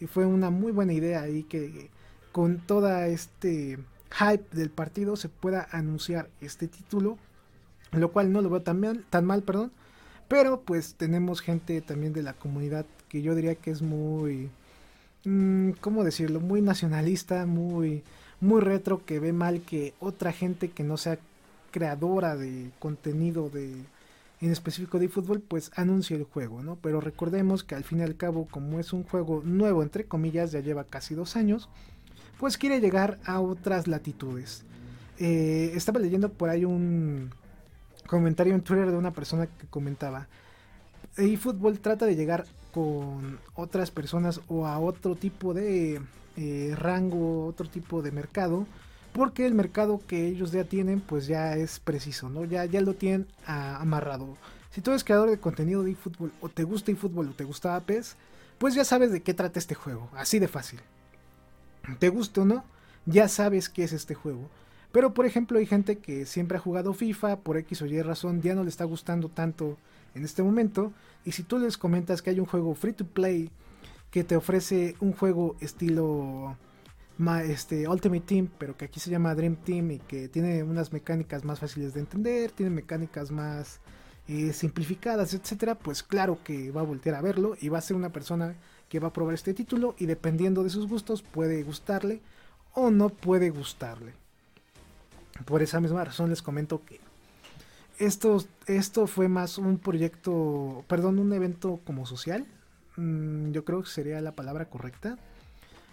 [0.00, 1.90] Y fue una muy buena idea ahí que
[2.32, 3.78] con toda este
[4.10, 7.18] hype del partido se pueda anunciar este título,
[7.92, 9.72] lo cual no lo veo tan mal, tan mal perdón.
[10.28, 14.50] Pero pues tenemos gente también de la comunidad que yo diría que es muy
[15.24, 16.40] Mm, ¿cómo decirlo?
[16.40, 18.02] Muy nacionalista, muy,
[18.40, 21.18] muy retro, que ve mal que otra gente que no sea
[21.70, 23.74] creadora de contenido de
[24.40, 26.76] en específico de fútbol, pues anuncie el juego, ¿no?
[26.76, 30.52] Pero recordemos que al fin y al cabo, como es un juego nuevo, entre comillas,
[30.52, 31.68] ya lleva casi dos años,
[32.38, 34.64] pues quiere llegar a otras latitudes.
[35.18, 37.30] Eh, estaba leyendo por ahí un
[38.06, 40.28] comentario en Twitter de una persona que comentaba,
[41.16, 46.00] eFootball trata de llegar con otras personas o a otro tipo de
[46.36, 48.66] eh, rango, otro tipo de mercado,
[49.12, 52.44] porque el mercado que ellos ya tienen pues ya es preciso, ¿no?
[52.44, 54.36] Ya, ya lo tienen amarrado.
[54.70, 57.80] Si tú eres creador de contenido de eFootball o te gusta eFootball o te gustaba
[57.80, 58.16] PES,
[58.58, 60.80] pues ya sabes de qué trata este juego, así de fácil.
[61.98, 62.64] Te gusta o no,
[63.06, 64.48] ya sabes qué es este juego.
[64.92, 68.40] Pero por ejemplo hay gente que siempre ha jugado FIFA, por X o Y razón
[68.40, 69.76] ya no le está gustando tanto
[70.14, 70.92] en este momento.
[71.24, 73.50] Y si tú les comentas que hay un juego free to play
[74.10, 76.56] que te ofrece un juego estilo
[77.44, 81.44] este, Ultimate Team, pero que aquí se llama Dream Team y que tiene unas mecánicas
[81.44, 83.80] más fáciles de entender, tiene mecánicas más
[84.28, 87.96] eh, simplificadas, etcétera, pues claro que va a voltear a verlo y va a ser
[87.96, 88.54] una persona
[88.88, 92.20] que va a probar este título y dependiendo de sus gustos puede gustarle
[92.74, 94.14] o no puede gustarle.
[95.44, 97.00] Por esa misma razón les comento que
[97.98, 102.46] esto, esto fue más un proyecto, perdón, un evento como social,
[102.96, 105.18] mm, yo creo que sería la palabra correcta,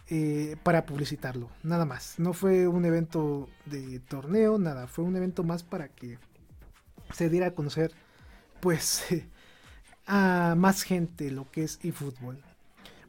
[0.07, 2.19] eh, para publicitarlo, nada más.
[2.19, 6.19] No fue un evento de torneo, nada, fue un evento más para que
[7.11, 7.91] se diera a conocer,
[8.59, 9.03] pues,
[10.05, 12.37] a más gente lo que es eFootball.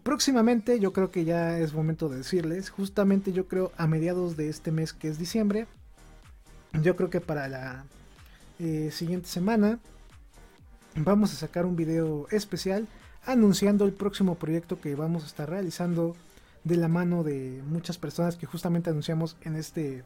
[0.06, 4.48] Próximamente, yo creo que ya es momento de decirles, justamente yo creo a mediados de
[4.48, 5.66] este mes que es diciembre,
[6.80, 7.84] yo creo que para la
[8.60, 9.80] eh, siguiente semana
[10.94, 12.86] vamos a sacar un video especial
[13.24, 16.14] anunciando el próximo proyecto que vamos a estar realizando
[16.62, 20.04] de la mano de muchas personas que justamente anunciamos en este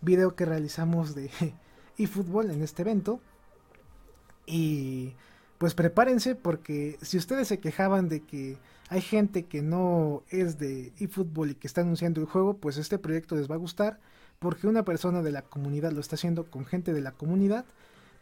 [0.00, 1.30] video que realizamos de
[1.98, 3.20] eFootball en este evento.
[4.46, 5.12] Y
[5.58, 8.56] pues prepárense porque si ustedes se quejaban de que
[8.88, 12.98] hay gente que no es de eFootball y que está anunciando el juego, pues este
[12.98, 14.00] proyecto les va a gustar
[14.38, 17.64] porque una persona de la comunidad lo está haciendo con gente de la comunidad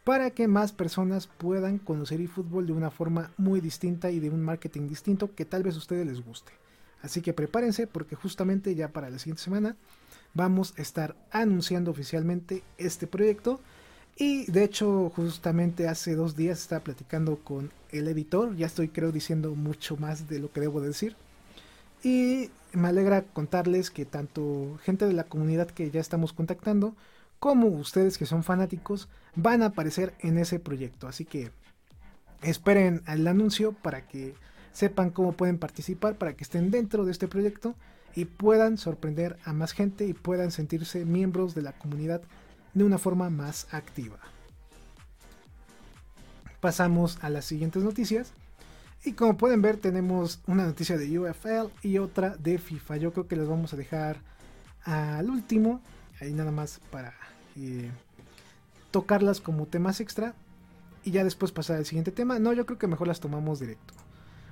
[0.03, 4.41] para que más personas puedan conocer eFootball de una forma muy distinta y de un
[4.41, 6.51] marketing distinto que tal vez a ustedes les guste.
[7.01, 9.75] Así que prepárense porque justamente ya para la siguiente semana
[10.33, 13.59] vamos a estar anunciando oficialmente este proyecto.
[14.19, 19.11] Y de hecho justamente hace dos días estaba platicando con el editor, ya estoy creo
[19.11, 21.15] diciendo mucho más de lo que debo decir.
[22.03, 26.95] Y me alegra contarles que tanto gente de la comunidad que ya estamos contactando,
[27.39, 31.07] como ustedes que son fanáticos, van a aparecer en ese proyecto.
[31.07, 31.51] Así que
[32.41, 34.33] esperen el anuncio para que
[34.71, 37.75] sepan cómo pueden participar, para que estén dentro de este proyecto
[38.15, 42.21] y puedan sorprender a más gente y puedan sentirse miembros de la comunidad
[42.77, 44.19] de una forma más activa.
[46.59, 48.33] Pasamos a las siguientes noticias.
[49.03, 52.97] Y como pueden ver tenemos una noticia de UFL y otra de FIFA.
[52.97, 54.17] Yo creo que las vamos a dejar
[54.83, 55.81] al último.
[56.19, 57.13] Ahí nada más para
[57.55, 57.89] eh,
[58.91, 60.35] tocarlas como temas extra.
[61.03, 62.37] Y ya después pasar al siguiente tema.
[62.37, 63.93] No, yo creo que mejor las tomamos directo.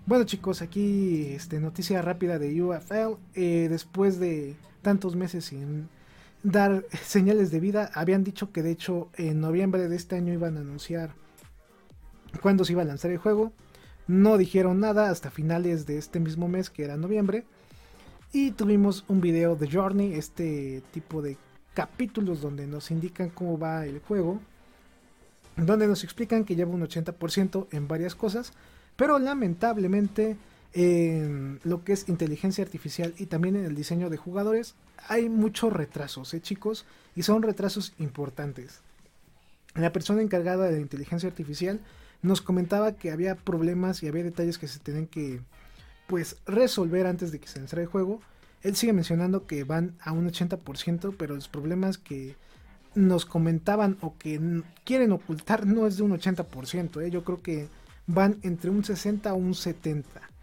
[0.05, 3.19] Bueno chicos, aquí este, noticia rápida de UFL.
[3.33, 5.89] Eh, después de tantos meses sin
[6.45, 10.57] dar señales de vida, habían dicho que de hecho en noviembre de este año iban
[10.57, 11.13] a anunciar
[12.41, 13.51] cuándo se iba a lanzar el juego.
[14.07, 17.43] No dijeron nada hasta finales de este mismo mes, que era noviembre.
[18.31, 21.37] Y tuvimos un video de Journey, este tipo de
[21.73, 24.39] capítulos donde nos indican cómo va el juego.
[25.55, 28.53] Donde nos explican que lleva un 80% en varias cosas.
[28.95, 30.37] Pero lamentablemente
[30.75, 34.75] en lo que es inteligencia artificial y también en el diseño de jugadores
[35.07, 36.85] hay muchos retrasos, ¿eh, chicos?
[37.15, 38.81] Y son retrasos importantes.
[39.73, 41.79] La persona encargada de inteligencia artificial
[42.21, 45.39] nos comentaba que había problemas y había detalles que se tienen que
[46.07, 48.19] pues resolver antes de que se lanzara el juego.
[48.61, 52.35] Él sigue mencionando que van a un 80%, pero los problemas que
[52.95, 57.01] nos comentaban o que quieren ocultar no es de un 80%.
[57.01, 57.11] ¿eh?
[57.11, 57.69] Yo creo que
[58.07, 60.34] van entre un 60 a un 70.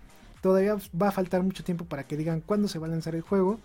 [0.43, 3.23] Todavía va a faltar mucho tiempo para que digan cuándo se va a lanzar el
[3.23, 3.59] juego.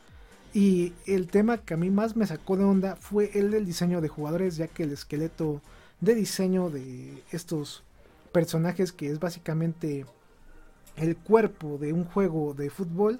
[0.53, 3.99] Y el tema que a mí más me sacó de onda fue el del diseño
[3.99, 5.61] de jugadores, ya que el esqueleto
[5.99, 7.83] de diseño de estos
[8.31, 10.05] personajes que es básicamente
[10.95, 13.19] el cuerpo de un juego de fútbol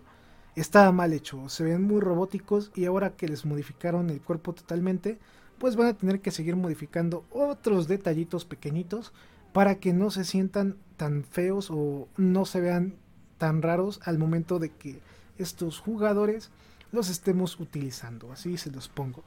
[0.55, 5.19] estaba mal hecho, se ven muy robóticos y ahora que les modificaron el cuerpo totalmente,
[5.59, 9.13] pues van a tener que seguir modificando otros detallitos pequeñitos
[9.53, 12.95] para que no se sientan tan feos o no se vean
[13.37, 14.99] tan raros al momento de que
[15.37, 16.49] estos jugadores
[16.91, 19.23] los estemos utilizando, así se los pongo.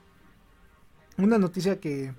[1.18, 2.14] Una noticia que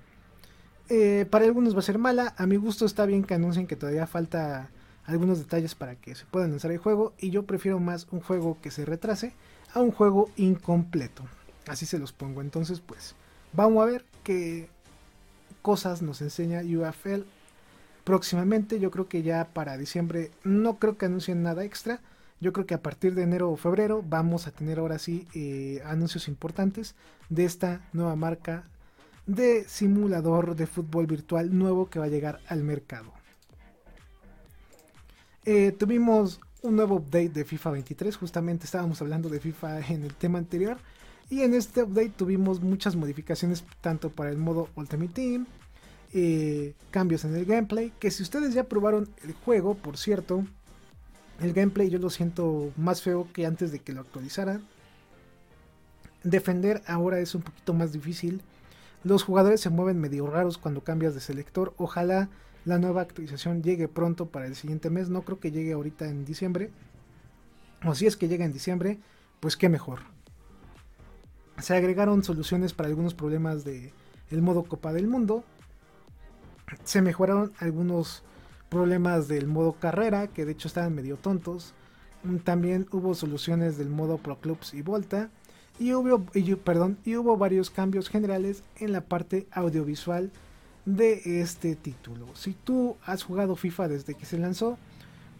[0.88, 2.34] eh, para algunos va a ser mala.
[2.36, 4.70] A mi gusto está bien que anuncien que todavía falta
[5.04, 7.14] algunos detalles para que se pueda lanzar el juego.
[7.18, 9.32] Y yo prefiero más un juego que se retrase
[9.72, 11.24] a un juego incompleto.
[11.66, 12.42] Así se los pongo.
[12.42, 13.14] Entonces, pues,
[13.52, 14.68] vamos a ver qué
[15.62, 17.22] cosas nos enseña UFL
[18.04, 18.80] próximamente.
[18.80, 22.00] Yo creo que ya para diciembre no creo que anuncien nada extra.
[22.40, 25.80] Yo creo que a partir de enero o febrero vamos a tener ahora sí eh,
[25.84, 26.94] anuncios importantes
[27.28, 28.64] de esta nueva marca
[29.26, 33.12] de simulador de fútbol virtual nuevo que va a llegar al mercado.
[35.44, 40.14] Eh, tuvimos un nuevo update de FIFA 23, justamente estábamos hablando de FIFA en el
[40.14, 40.78] tema anterior.
[41.30, 45.46] Y en este update tuvimos muchas modificaciones tanto para el modo Ultimate Team,
[46.12, 50.44] eh, cambios en el gameplay, que si ustedes ya probaron el juego, por cierto,
[51.40, 54.62] el gameplay yo lo siento más feo que antes de que lo actualizaran.
[56.22, 58.42] Defender ahora es un poquito más difícil.
[59.02, 61.74] Los jugadores se mueven medio raros cuando cambias de selector.
[61.76, 62.28] Ojalá
[62.64, 65.08] la nueva actualización llegue pronto para el siguiente mes.
[65.08, 66.70] No creo que llegue ahorita en diciembre.
[67.84, 69.00] O si es que llega en diciembre,
[69.40, 70.00] pues qué mejor.
[71.58, 73.92] Se agregaron soluciones para algunos problemas de
[74.30, 75.44] el modo Copa del Mundo.
[76.84, 78.22] Se mejoraron algunos
[78.68, 81.74] problemas del modo carrera, que de hecho estaban medio tontos.
[82.44, 85.30] También hubo soluciones del modo Pro Clubs y Volta.
[85.78, 86.24] Y hubo,
[86.64, 90.30] perdón, y hubo varios cambios generales en la parte audiovisual
[90.84, 92.26] de este título.
[92.34, 94.78] Si tú has jugado FIFA desde que se lanzó,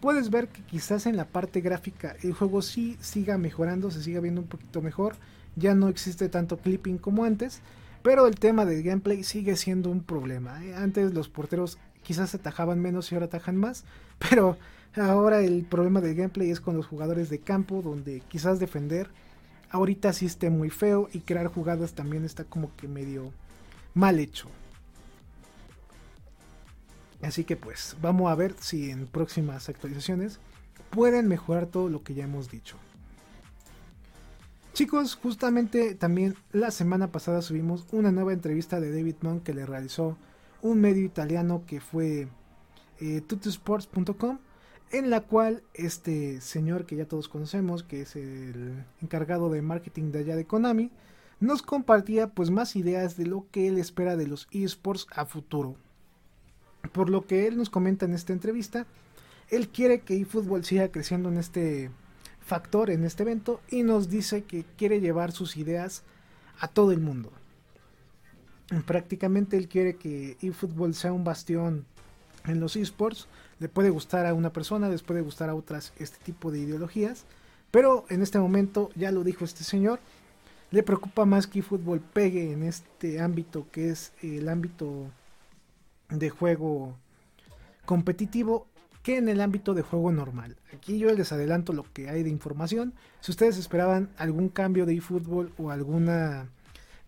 [0.01, 4.19] puedes ver que quizás en la parte gráfica el juego sí siga mejorando, se siga
[4.19, 5.15] viendo un poquito mejor.
[5.55, 7.61] Ya no existe tanto clipping como antes,
[8.03, 10.63] pero el tema del gameplay sigue siendo un problema.
[10.63, 10.75] ¿eh?
[10.75, 13.85] Antes los porteros quizás atajaban menos y ahora atajan más,
[14.29, 14.57] pero
[14.95, 19.09] ahora el problema del gameplay es con los jugadores de campo, donde quizás defender
[19.71, 23.31] ahorita sí esté muy feo y crear jugadas también está como que medio
[23.95, 24.47] mal hecho.
[27.23, 30.39] Así que pues vamos a ver si en próximas actualizaciones
[30.89, 32.77] pueden mejorar todo lo que ya hemos dicho.
[34.73, 39.67] Chicos, justamente también la semana pasada subimos una nueva entrevista de David Monk que le
[39.67, 40.17] realizó
[40.63, 42.27] un medio italiano que fue
[42.99, 44.39] eh, tutusports.com
[44.91, 50.11] en la cual este señor que ya todos conocemos, que es el encargado de marketing
[50.11, 50.89] de allá de Konami,
[51.39, 55.75] nos compartía pues más ideas de lo que él espera de los esports a futuro.
[56.93, 58.87] Por lo que él nos comenta en esta entrevista,
[59.49, 61.91] él quiere que eFootball siga creciendo en este
[62.43, 66.03] factor, en este evento, y nos dice que quiere llevar sus ideas
[66.59, 67.31] a todo el mundo.
[68.85, 71.85] Prácticamente él quiere que eFootball sea un bastión
[72.45, 73.27] en los esports.
[73.59, 77.25] Le puede gustar a una persona, les puede gustar a otras este tipo de ideologías.
[77.71, 79.99] Pero en este momento, ya lo dijo este señor,
[80.71, 85.05] le preocupa más que eFootball pegue en este ámbito que es el ámbito
[86.09, 86.95] de juego
[87.85, 88.67] competitivo
[89.03, 90.55] que en el ámbito de juego normal.
[90.73, 92.93] Aquí yo les adelanto lo que hay de información.
[93.19, 96.47] Si ustedes esperaban algún cambio de eFootball o alguna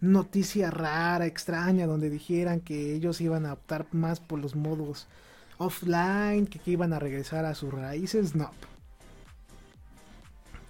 [0.01, 5.07] noticia rara, extraña, donde dijeran que ellos iban a optar más por los modos
[5.57, 8.51] offline, que, que iban a regresar a sus raíces, no.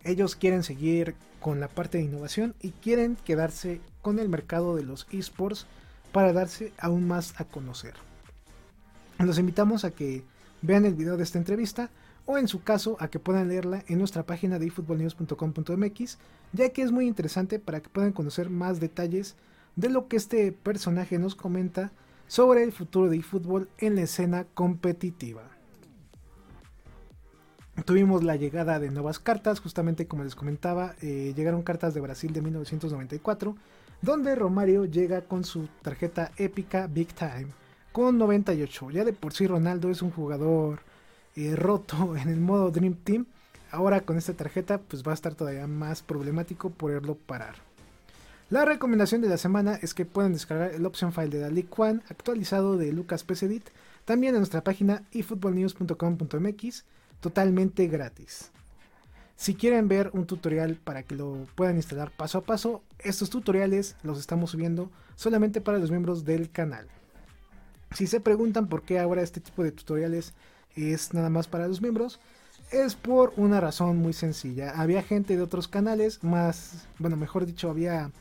[0.04, 4.84] Ellos quieren seguir con la parte de innovación y quieren quedarse con el mercado de
[4.84, 5.66] los esports
[6.12, 7.96] para darse aún más a conocer.
[9.18, 10.24] Los invitamos a que
[10.66, 11.90] vean el video de esta entrevista
[12.26, 16.18] o en su caso a que puedan leerla en nuestra página de efootballnews.com.mx,
[16.54, 19.36] ya que es muy interesante para que puedan conocer más detalles
[19.76, 21.92] de lo que este personaje nos comenta
[22.28, 25.44] sobre el futuro de eFootball en la escena competitiva.
[27.84, 32.32] Tuvimos la llegada de nuevas cartas, justamente como les comentaba, eh, llegaron cartas de Brasil
[32.32, 33.56] de 1994,
[34.02, 37.65] donde Romario llega con su tarjeta épica Big Time
[37.96, 38.92] con 98.
[38.92, 40.82] Ya de por sí Ronaldo es un jugador
[41.38, 43.26] eh, roto en el modo Dream Team.
[43.72, 47.56] Ahora con esta tarjeta pues va a estar todavía más problemático poderlo parar.
[48.50, 51.70] La recomendación de la semana es que pueden descargar el option file de la League
[51.74, 53.70] One actualizado de Lucas PCDit
[54.04, 56.84] también en nuestra página efootballnews.com.mx
[57.22, 58.52] totalmente gratis.
[59.38, 63.96] Si quieren ver un tutorial para que lo puedan instalar paso a paso, estos tutoriales
[64.04, 66.90] los estamos subiendo solamente para los miembros del canal.
[67.94, 70.34] Si se preguntan por qué ahora este tipo de tutoriales
[70.76, 72.20] es nada más para los miembros,
[72.72, 74.72] es por una razón muy sencilla.
[74.72, 78.12] Había gente de otros canales, más, bueno, mejor dicho, había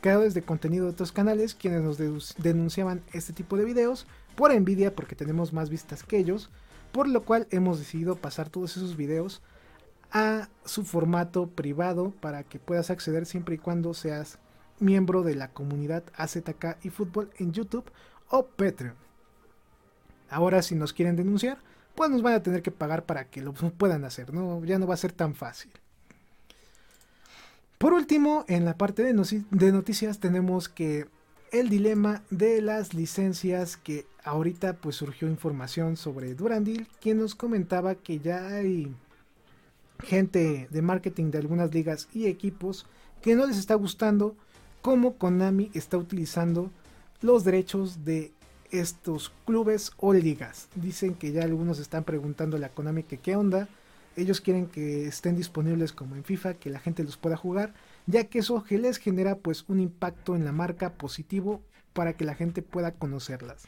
[0.00, 1.98] creadores de contenido de otros canales quienes nos
[2.36, 4.06] denunciaban este tipo de videos
[4.36, 6.50] por envidia porque tenemos más vistas que ellos,
[6.92, 9.42] por lo cual hemos decidido pasar todos esos videos
[10.12, 14.38] a su formato privado para que puedas acceder siempre y cuando seas
[14.78, 17.90] miembro de la comunidad AZK y Fútbol en YouTube
[18.28, 19.05] o Patreon.
[20.30, 21.58] Ahora si nos quieren denunciar,
[21.94, 24.64] pues nos van a tener que pagar para que lo puedan hacer, ¿no?
[24.64, 25.72] Ya no va a ser tan fácil.
[27.78, 31.06] Por último, en la parte de, noticias tenemos que
[31.52, 37.94] el dilema de las licencias que ahorita pues surgió información sobre Durandil, quien nos comentaba
[37.94, 38.94] que ya hay
[40.02, 42.86] gente de marketing de algunas ligas y equipos
[43.20, 44.36] que no les está gustando
[44.80, 46.70] cómo Konami está utilizando
[47.20, 48.32] los derechos de
[48.70, 50.68] estos clubes o ligas.
[50.74, 53.68] Dicen que ya algunos están preguntando a la Konami que qué onda.
[54.16, 57.74] Ellos quieren que estén disponibles como en FIFA, que la gente los pueda jugar,
[58.06, 61.62] ya que eso les genera pues un impacto en la marca positivo
[61.92, 63.64] para que la gente pueda conocerlas.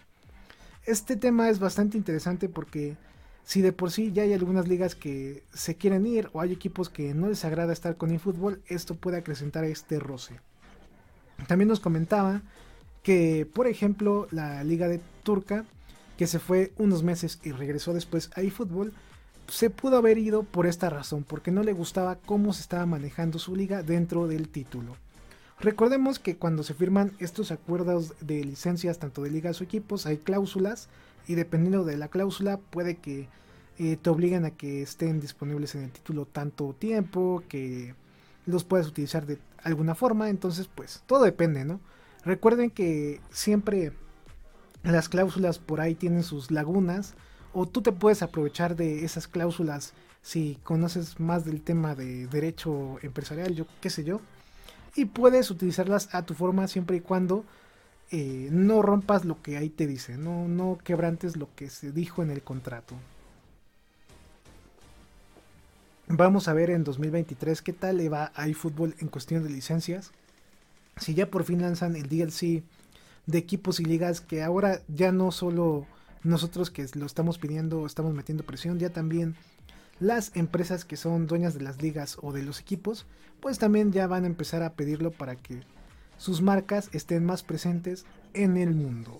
[0.86, 2.96] Este tema es bastante interesante porque
[3.44, 6.88] si de por sí ya hay algunas ligas que se quieren ir o hay equipos
[6.88, 10.40] que no les agrada estar con el fútbol, esto puede acrecentar este roce.
[11.46, 12.42] También nos comentaba
[13.08, 15.64] que, por ejemplo, la liga de Turca,
[16.18, 18.92] que se fue unos meses y regresó después a eFootball,
[19.46, 23.38] se pudo haber ido por esta razón, porque no le gustaba cómo se estaba manejando
[23.38, 24.94] su liga dentro del título.
[25.58, 30.18] Recordemos que cuando se firman estos acuerdos de licencias tanto de ligas o equipos hay
[30.18, 30.90] cláusulas
[31.26, 33.26] y dependiendo de la cláusula puede que
[33.78, 37.94] eh, te obliguen a que estén disponibles en el título tanto tiempo, que
[38.44, 41.80] los puedas utilizar de alguna forma, entonces pues todo depende, ¿no?
[42.24, 43.92] Recuerden que siempre
[44.82, 47.14] las cláusulas por ahí tienen sus lagunas
[47.52, 52.98] o tú te puedes aprovechar de esas cláusulas si conoces más del tema de derecho
[53.02, 54.20] empresarial, yo qué sé yo,
[54.94, 57.44] y puedes utilizarlas a tu forma siempre y cuando
[58.10, 62.22] eh, no rompas lo que ahí te dice, no, no quebrantes lo que se dijo
[62.22, 62.94] en el contrato.
[66.08, 70.10] Vamos a ver en 2023 qué tal le va a iFootball en cuestión de licencias.
[71.00, 72.62] Si ya por fin lanzan el DLC
[73.26, 75.86] de equipos y ligas que ahora ya no solo
[76.22, 79.36] nosotros que lo estamos pidiendo, estamos metiendo presión, ya también
[80.00, 83.06] las empresas que son dueñas de las ligas o de los equipos,
[83.40, 85.62] pues también ya van a empezar a pedirlo para que
[86.16, 89.18] sus marcas estén más presentes en el mundo.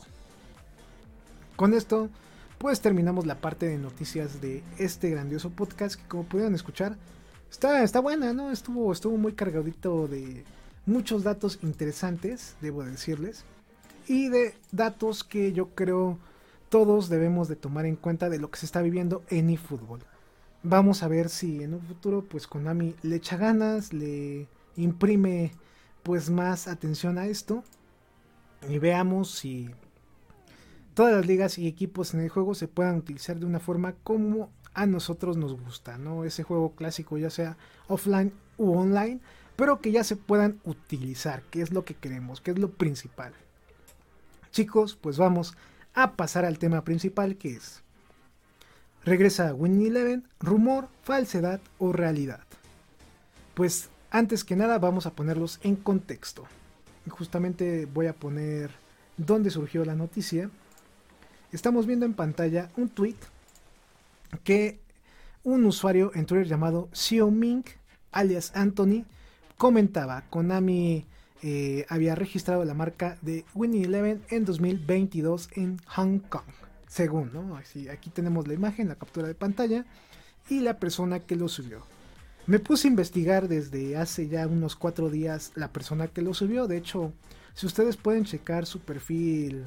[1.57, 2.09] Con esto,
[2.59, 6.97] pues terminamos la parte de noticias de este grandioso podcast que como pudieron escuchar,
[7.51, 8.51] está, está buena, ¿no?
[8.51, 10.45] Estuvo, estuvo muy cargadito de
[10.89, 13.45] muchos datos interesantes, debo decirles,
[14.07, 16.18] y de datos que yo creo
[16.70, 20.01] todos debemos de tomar en cuenta de lo que se está viviendo en eFootball.
[20.62, 25.53] Vamos a ver si en un futuro pues Konami le echa ganas, le imprime
[26.03, 27.62] pues más atención a esto
[28.68, 29.70] y veamos si
[30.95, 34.51] todas las ligas y equipos en el juego se puedan utilizar de una forma como
[34.74, 36.24] a nosotros nos gusta, ¿no?
[36.24, 37.57] Ese juego clásico ya sea
[37.89, 39.20] offline u online,
[39.59, 43.33] pero que ya se puedan utilizar, que es lo que queremos, que es lo principal.
[44.53, 45.57] Chicos, pues vamos
[45.95, 47.83] a pasar al tema principal que es
[49.05, 52.39] regresa a Winning Eleven, rumor, falsedad o realidad.
[53.55, 56.45] Pues antes que nada vamos a ponerlos en contexto.
[57.09, 58.71] Justamente voy a poner
[59.17, 60.51] dónde surgió la noticia.
[61.51, 63.17] Estamos viendo en pantalla un tweet
[64.45, 64.79] que
[65.43, 67.65] un usuario en Twitter llamado Xiaoming,
[68.13, 69.05] alias Anthony,
[69.59, 70.25] comentaba.
[70.31, 71.05] Konami
[71.43, 76.47] eh, había registrado la marca de Winning Eleven en 2022 en Hong Kong.
[76.87, 77.55] Según, ¿no?
[77.57, 79.85] aquí tenemos la imagen, la captura de pantalla
[80.49, 81.83] y la persona que lo subió.
[82.47, 86.67] Me puse a investigar desde hace ya unos cuatro días la persona que lo subió.
[86.67, 87.13] De hecho,
[87.53, 89.67] si ustedes pueden checar su perfil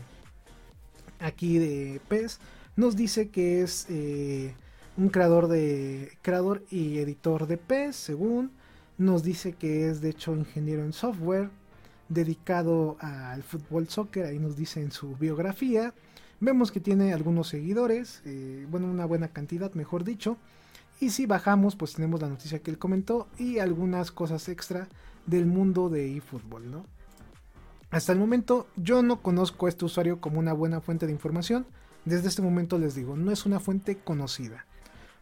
[1.20, 2.40] aquí de PES,
[2.76, 4.56] nos dice que es eh,
[4.98, 8.52] un creador de creador y editor de PES, según
[8.98, 11.50] nos dice que es de hecho ingeniero en software,
[12.10, 15.94] dedicado al fútbol soccer, ahí nos dice en su biografía.
[16.40, 20.38] Vemos que tiene algunos seguidores, eh, bueno, una buena cantidad, mejor dicho.
[21.00, 24.88] Y si bajamos, pues tenemos la noticia que él comentó y algunas cosas extra
[25.26, 26.86] del mundo de eFootball, ¿no?
[27.92, 31.66] Hasta el momento yo no conozco a este usuario como una buena fuente de información.
[32.06, 34.66] Desde este momento les digo, no es una fuente conocida.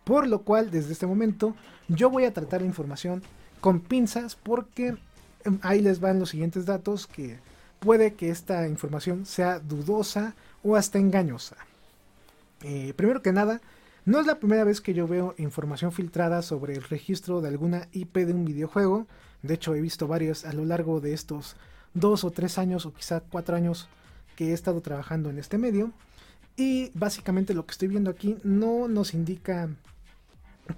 [0.04, 1.56] Por lo cual, desde este momento,
[1.88, 3.22] yo voy a tratar la información
[3.60, 4.98] con pinzas porque
[5.46, 7.40] Em, ahí les van los siguientes datos que
[7.80, 11.56] puede que esta información sea dudosa o hasta engañosa.
[12.64, 13.62] Eh, primero que nada,
[14.06, 17.88] no es la primera vez que yo veo información filtrada sobre el registro de alguna
[17.94, 19.08] IP de un videojuego.
[19.44, 21.56] De hecho, he visto varios a lo largo de estos
[21.94, 23.88] dos o tres años o quizá cuatro años
[24.36, 25.92] que he estado trabajando en este medio.
[26.58, 29.70] Y básicamente lo que estoy viendo aquí no nos indica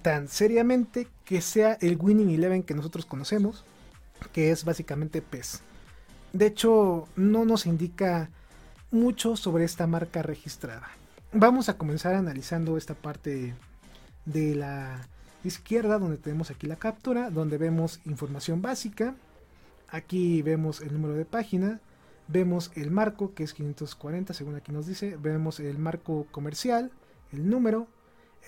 [0.00, 3.64] tan seriamente que sea el Winning Eleven que nosotros conocemos
[4.32, 5.62] que es básicamente PES.
[6.32, 8.30] De hecho, no nos indica
[8.90, 10.88] mucho sobre esta marca registrada.
[11.32, 13.54] Vamos a comenzar analizando esta parte
[14.24, 15.08] de la
[15.44, 19.14] izquierda donde tenemos aquí la captura, donde vemos información básica.
[19.88, 21.80] Aquí vemos el número de página,
[22.28, 26.90] vemos el marco que es 540 según aquí nos dice, vemos el marco comercial,
[27.32, 27.88] el número,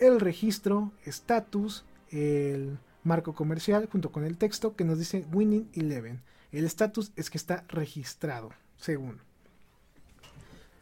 [0.00, 6.22] el registro, estatus, el marco comercial junto con el texto que nos dice Winning Eleven.
[6.52, 9.20] El estatus es que está registrado, según.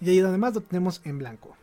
[0.01, 1.57] Y ahí además lo tenemos en blanco.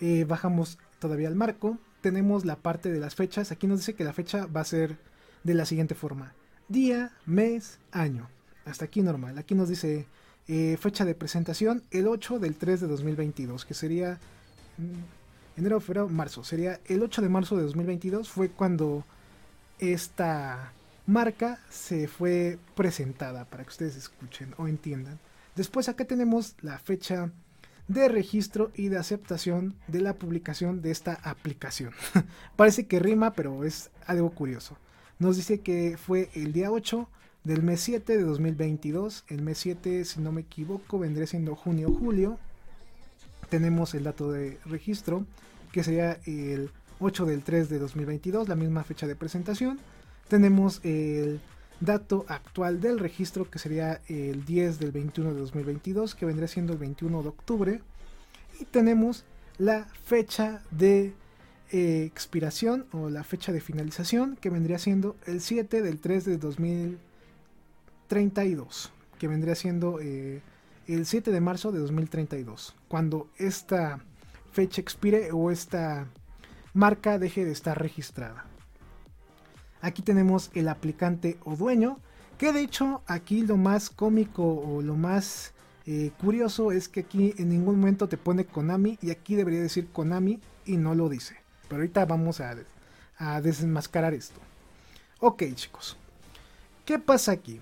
[0.00, 1.78] Eh, bajamos todavía al marco.
[2.00, 3.52] Tenemos la parte de las fechas.
[3.52, 4.98] Aquí nos dice que la fecha va a ser
[5.44, 6.34] de la siguiente forma.
[6.68, 8.28] Día, mes, año.
[8.64, 9.38] Hasta aquí normal.
[9.38, 10.06] Aquí nos dice
[10.48, 13.64] eh, fecha de presentación el 8 del 3 de 2022.
[13.64, 14.18] Que sería
[14.78, 15.23] mm,
[15.56, 16.44] enero, febrero, marzo.
[16.44, 18.28] Sería el 8 de marzo de 2022.
[18.28, 19.04] Fue cuando
[19.78, 20.72] esta
[21.06, 25.18] marca se fue presentada para que ustedes escuchen o entiendan.
[25.56, 27.30] Después acá tenemos la fecha
[27.88, 31.92] de registro y de aceptación de la publicación de esta aplicación.
[32.56, 34.78] Parece que rima, pero es algo curioso.
[35.18, 37.08] Nos dice que fue el día 8
[37.44, 39.24] del mes 7 de 2022.
[39.28, 42.38] El mes 7, si no me equivoco, vendría siendo junio-julio.
[43.48, 45.24] Tenemos el dato de registro,
[45.72, 46.70] que sería el
[47.00, 49.78] 8 del 3 de 2022, la misma fecha de presentación.
[50.28, 51.40] Tenemos el
[51.80, 56.72] dato actual del registro que sería el 10 del 21 de 2022 que vendría siendo
[56.72, 57.80] el 21 de octubre
[58.60, 59.24] y tenemos
[59.58, 61.12] la fecha de
[61.72, 66.38] eh, expiración o la fecha de finalización que vendría siendo el 7 del 3 de
[66.38, 70.40] 2032 que vendría siendo eh,
[70.86, 74.00] el 7 de marzo de 2032 cuando esta
[74.52, 76.06] fecha expire o esta
[76.72, 78.46] marca deje de estar registrada
[79.84, 81.98] Aquí tenemos el aplicante o dueño,
[82.38, 85.52] que de hecho aquí lo más cómico o lo más
[85.84, 89.88] eh, curioso es que aquí en ningún momento te pone Konami y aquí debería decir
[89.88, 91.36] Konami y no lo dice.
[91.68, 92.56] Pero ahorita vamos a,
[93.18, 94.40] a desenmascarar esto.
[95.20, 95.98] Ok chicos,
[96.86, 97.60] ¿qué pasa aquí?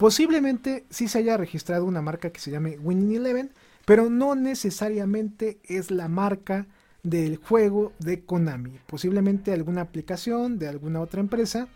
[0.00, 3.52] Posiblemente sí se haya registrado una marca que se llame Winning Eleven,
[3.84, 6.66] pero no necesariamente es la marca
[7.02, 8.78] del juego de Konami.
[8.86, 11.68] Posiblemente alguna aplicación de alguna otra empresa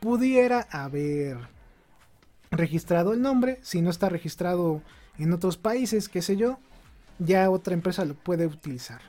[0.00, 1.36] pudiera haber
[2.50, 3.58] registrado el nombre.
[3.60, 4.80] Si no está registrado
[5.18, 6.58] en otros países, qué sé yo,
[7.18, 9.02] ya otra empresa lo puede utilizar.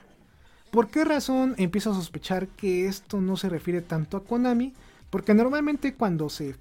[0.70, 4.74] ¿Por qué razón empiezo a sospechar que esto no se refiere tanto a Konami?
[5.10, 6.58] Porque normalmente cuando se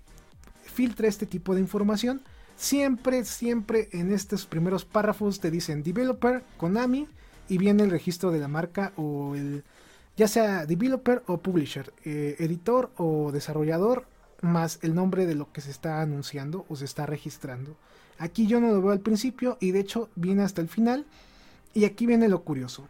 [0.79, 2.23] filtra este tipo de información,
[2.55, 7.09] siempre, siempre en estos primeros párrafos te dicen developer, Konami,
[7.49, 9.65] y viene el registro de la marca o el
[10.17, 14.07] ya sea developer o publisher, eh, editor o desarrollador,
[14.41, 17.77] más el nombre de lo que se está anunciando o se está registrando.
[18.17, 21.07] Aquí yo no lo veo al principio y de hecho viene hasta el final.
[21.75, 22.87] Y aquí viene lo curioso.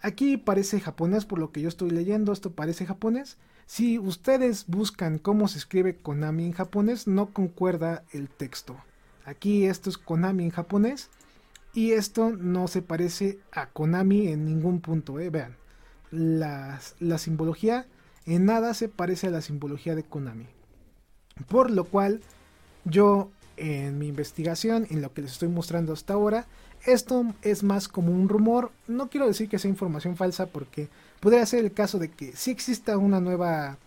[0.00, 3.36] Aquí parece japonés por lo que yo estoy leyendo, esto parece japonés.
[3.66, 8.76] Si ustedes buscan cómo se escribe Konami en japonés, no concuerda el texto.
[9.24, 11.10] Aquí esto es Konami en japonés
[11.72, 15.30] y esto no se parece a Konami en ningún punto, ¿eh?
[15.30, 15.56] vean.
[16.10, 17.86] la simbología
[18.26, 20.46] en nada se parece a la simbología de Konami.
[21.48, 22.20] Por lo cual,
[22.84, 26.46] yo en mi investigación, en lo que les estoy mostrando hasta ahora,
[26.84, 28.70] esto es más como un rumor.
[28.86, 30.88] No quiero decir que sea información falsa porque
[31.22, 33.78] podría ser el caso de que sí exista una nueva,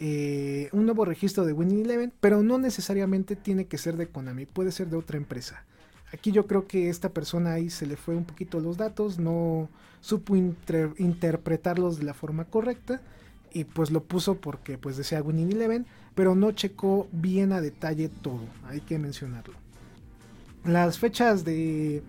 [0.00, 4.46] eh, un nuevo registro de Winning Eleven, pero no necesariamente tiene que ser de Konami,
[4.46, 5.62] puede ser de otra empresa.
[6.10, 9.68] Aquí yo creo que esta persona ahí se le fue un poquito los datos, no
[10.00, 13.02] supo interpretarlos de la forma correcta
[13.52, 18.08] y pues lo puso porque pues decía Winning Eleven, pero no checó bien a detalle
[18.08, 19.54] todo, hay que mencionarlo.
[20.64, 22.02] Las fechas de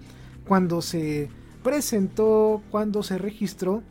[0.47, 1.29] cuando se
[1.61, 3.83] presentó, cuando se registró,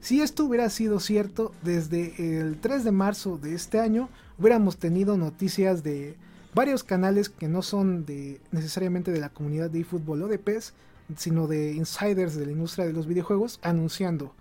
[0.00, 5.16] si esto hubiera sido cierto, desde el 3 de marzo de este año hubiéramos tenido
[5.16, 6.16] noticias de
[6.54, 10.74] varios canales que no son de necesariamente de la comunidad de eFootball o de PES,
[11.16, 14.34] sino de insiders de la industria de los videojuegos anunciando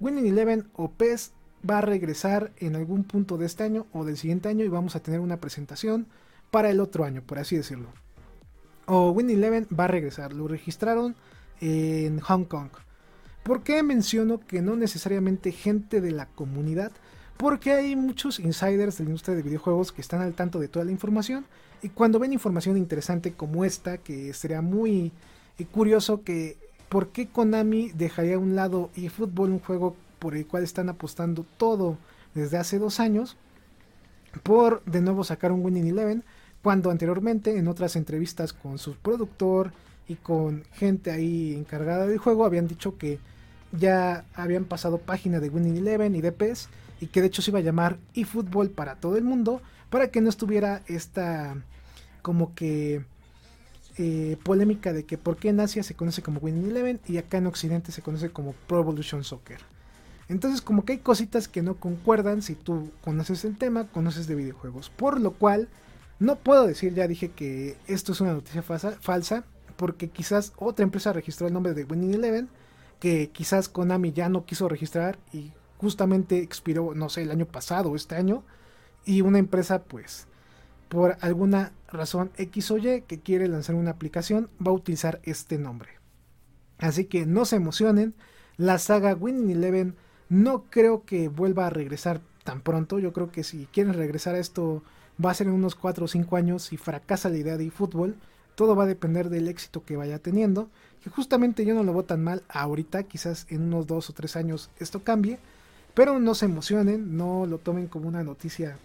[0.00, 1.32] Winning Eleven o PES
[1.68, 4.96] va a regresar en algún punto de este año o del siguiente año y vamos
[4.96, 6.06] a tener una presentación
[6.50, 7.88] para el otro año, por así decirlo.
[8.86, 11.16] O Winning Eleven va a regresar, lo registraron
[11.60, 12.70] en Hong Kong.
[13.44, 16.90] ¿Por qué menciono que no necesariamente gente de la comunidad
[17.36, 20.84] porque hay muchos insiders de la industria de videojuegos que están al tanto de toda
[20.84, 21.44] la información
[21.82, 25.12] y cuando ven información interesante como esta, que sería muy
[25.58, 26.56] eh, curioso que
[26.88, 31.44] por qué Konami dejaría a un lado eFootball, un juego por el cual están apostando
[31.58, 31.98] todo
[32.34, 33.36] desde hace dos años,
[34.42, 36.24] por de nuevo sacar un Winning Eleven,
[36.62, 39.72] cuando anteriormente en otras entrevistas con su productor
[40.08, 43.18] y con gente ahí encargada del juego habían dicho que
[43.78, 46.68] ya habían pasado página de Winning Eleven y de PES
[47.00, 49.60] y que de hecho se iba a llamar eFootball para todo el mundo,
[49.90, 51.56] para que no estuviera esta
[52.22, 53.04] como que
[53.96, 57.38] eh, polémica de que por qué en Asia se conoce como Winning Eleven y acá
[57.38, 59.60] en Occidente se conoce como Pro Evolution Soccer.
[60.28, 64.34] Entonces como que hay cositas que no concuerdan si tú conoces el tema, conoces de
[64.34, 64.90] videojuegos.
[64.90, 65.68] Por lo cual
[66.18, 69.44] no puedo decir, ya dije que esto es una noticia falsa, falsa
[69.76, 72.48] porque quizás otra empresa registró el nombre de Winning Eleven,
[72.98, 77.90] que quizás Konami ya no quiso registrar y justamente expiró, no sé, el año pasado
[77.90, 78.44] o este año,
[79.04, 80.26] y una empresa, pues,
[80.88, 85.58] por alguna razón X o Y que quiere lanzar una aplicación, va a utilizar este
[85.58, 85.90] nombre.
[86.78, 88.14] Así que no se emocionen,
[88.56, 89.96] la saga Winning Eleven
[90.28, 92.98] no creo que vuelva a regresar tan pronto.
[92.98, 94.82] Yo creo que si quieren regresar a esto
[95.22, 98.16] va a ser en unos 4 o 5 años si fracasa la idea de eFootball.
[98.54, 100.68] Todo va a depender del éxito que vaya teniendo.
[101.02, 104.36] Que justamente yo no lo veo tan mal ahorita, quizás en unos 2 o 3
[104.36, 105.38] años esto cambie.
[105.94, 108.76] Pero no se emocionen, no lo tomen como una noticia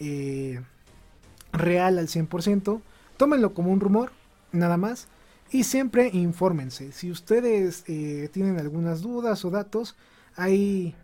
[0.00, 0.60] eh,
[1.52, 2.80] real al 100%.
[3.16, 4.12] Tómenlo como un rumor,
[4.52, 5.08] nada más.
[5.50, 6.92] Y siempre infórmense.
[6.92, 9.96] Si ustedes eh, tienen algunas dudas o datos,
[10.36, 10.94] ahí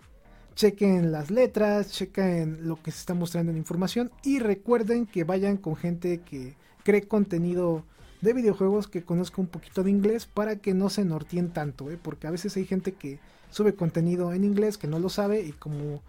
[0.54, 5.56] chequen las letras, chequen lo que se está mostrando en información y recuerden que vayan
[5.56, 7.84] con gente que cree contenido
[8.24, 11.98] de videojuegos que conozca un poquito de inglés para que no se nortien tanto, ¿eh?
[12.00, 13.20] porque a veces hay gente que
[13.50, 16.02] sube contenido en inglés que no lo sabe y como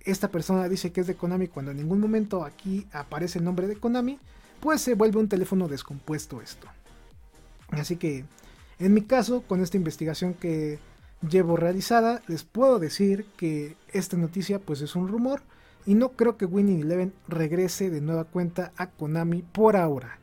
[0.00, 3.66] esta persona dice que es de Konami cuando en ningún momento aquí aparece el nombre
[3.66, 4.18] de Konami,
[4.60, 6.68] pues se vuelve un teléfono descompuesto esto.
[7.70, 8.26] Así que
[8.78, 10.78] en mi caso, con esta investigación que
[11.26, 15.40] llevo realizada, les puedo decir que esta noticia pues es un rumor
[15.86, 20.18] y no creo que Winning Eleven regrese de nueva cuenta a Konami por ahora.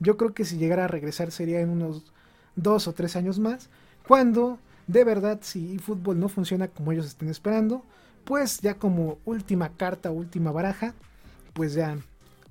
[0.00, 2.12] Yo creo que si llegara a regresar sería en unos
[2.54, 3.70] dos o tres años más,
[4.06, 7.84] cuando de verdad si eFootball no funciona como ellos estén esperando,
[8.24, 10.94] pues ya como última carta, última baraja,
[11.52, 11.98] pues ya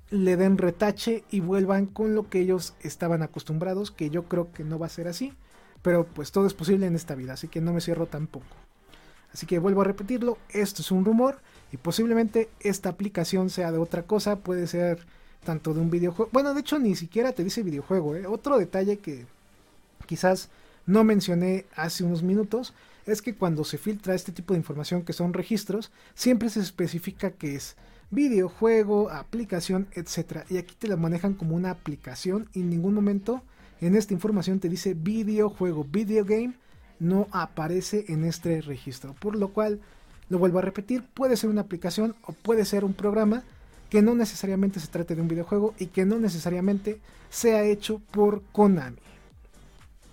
[0.09, 4.63] le den retache y vuelvan con lo que ellos estaban acostumbrados, que yo creo que
[4.63, 5.33] no va a ser así
[5.85, 8.47] pero pues todo es posible en esta vida, así que no me cierro tampoco.
[9.31, 11.41] Así que vuelvo a repetirlo, esto es un rumor
[11.71, 15.05] y posiblemente esta aplicación sea de otra cosa, puede ser
[15.45, 18.27] tanto de un videojuego, bueno de hecho ni siquiera te dice videojuego, ¿eh?
[18.27, 19.25] otro detalle que
[20.05, 20.49] quizás
[20.85, 22.73] no mencioné hace unos minutos
[23.05, 27.31] es que cuando se filtra este tipo de información que son registros, siempre se especifica
[27.31, 27.75] que es
[28.11, 30.45] videojuego, aplicación, etc.
[30.49, 33.43] Y aquí te la manejan como una aplicación y en ningún momento
[33.81, 36.53] en esta información te dice videojuego, video game,
[36.99, 39.13] no aparece en este registro.
[39.13, 39.81] Por lo cual,
[40.29, 43.43] lo vuelvo a repetir, puede ser una aplicación o puede ser un programa
[43.95, 48.41] que no necesariamente se trate de un videojuego y que no necesariamente sea hecho por
[48.51, 48.97] Konami.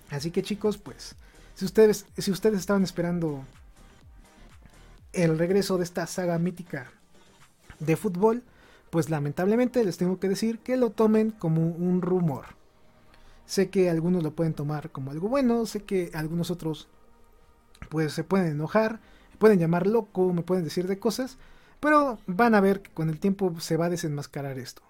[0.09, 1.17] Así que chicos, pues,
[1.57, 3.45] si ustedes, si ustedes estaban esperando
[5.13, 6.93] el regreso de esta saga mítica
[7.81, 8.45] de fútbol,
[8.91, 12.45] pues lamentablemente les tengo que decir que lo tomen como un rumor.
[13.47, 16.87] Sé que algunos lo pueden tomar como algo bueno, sé que algunos otros
[17.89, 19.01] pues se pueden enojar,
[19.41, 21.37] pueden llamar loco, me pueden decir de cosas,
[21.83, 24.83] pero van a ver que con el tiempo se va a desenmascarar esto.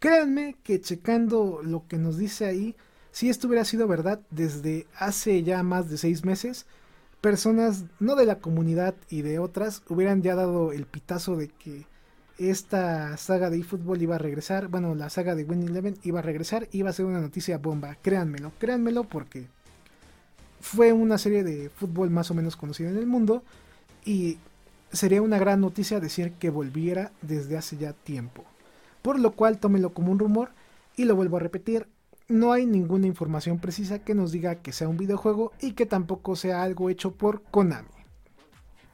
[0.00, 2.74] Créanme que checando lo que nos dice ahí,
[3.12, 6.66] si esto hubiera sido verdad desde hace ya más de seis meses,
[7.20, 11.86] personas no de la comunidad y de otras hubieran ya dado el pitazo de que
[12.36, 16.22] esta saga de eFootball iba a regresar, bueno, la saga de Win Eleven iba a
[16.22, 19.46] regresar, iba a ser una noticia bomba, créanmelo, créanmelo porque
[20.60, 23.44] fue una serie de fútbol más o menos conocida en el mundo
[24.04, 24.38] y
[24.92, 28.44] sería una gran noticia decir que volviera desde hace ya tiempo.
[29.02, 30.50] Por lo cual tómelo como un rumor
[30.96, 31.86] y lo vuelvo a repetir,
[32.28, 36.36] no hay ninguna información precisa que nos diga que sea un videojuego y que tampoco
[36.36, 37.88] sea algo hecho por Konami.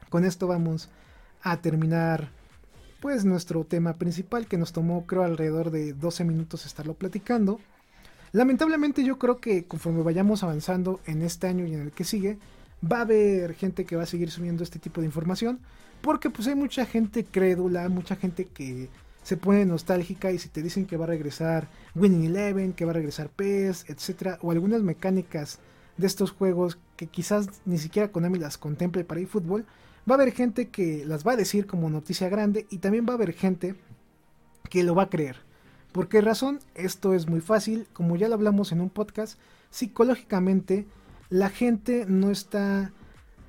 [0.09, 0.89] Con esto vamos
[1.43, 2.31] a terminar
[3.01, 7.61] pues nuestro tema principal que nos tomó creo alrededor de 12 minutos estarlo platicando.
[8.33, 12.39] Lamentablemente yo creo que conforme vayamos avanzando en este año y en el que sigue,
[12.91, 15.61] va a haber gente que va a seguir subiendo este tipo de información,
[16.01, 18.89] porque pues hay mucha gente crédula, mucha gente que
[19.23, 22.93] se pone nostálgica y si te dicen que va a regresar Winning Eleven, que va
[22.93, 25.59] a regresar PES, etcétera, o algunas mecánicas
[25.97, 29.67] de estos juegos que quizás ni siquiera Konami las contemple para eFootball,
[30.09, 33.13] va a haber gente que las va a decir como noticia grande y también va
[33.13, 33.75] a haber gente
[34.71, 35.37] que lo va a creer.
[35.93, 36.61] ¿Por qué razón?
[36.75, 39.39] Esto es muy fácil, como ya lo hablamos en un podcast,
[39.71, 40.87] psicológicamente
[41.29, 42.93] la gente no está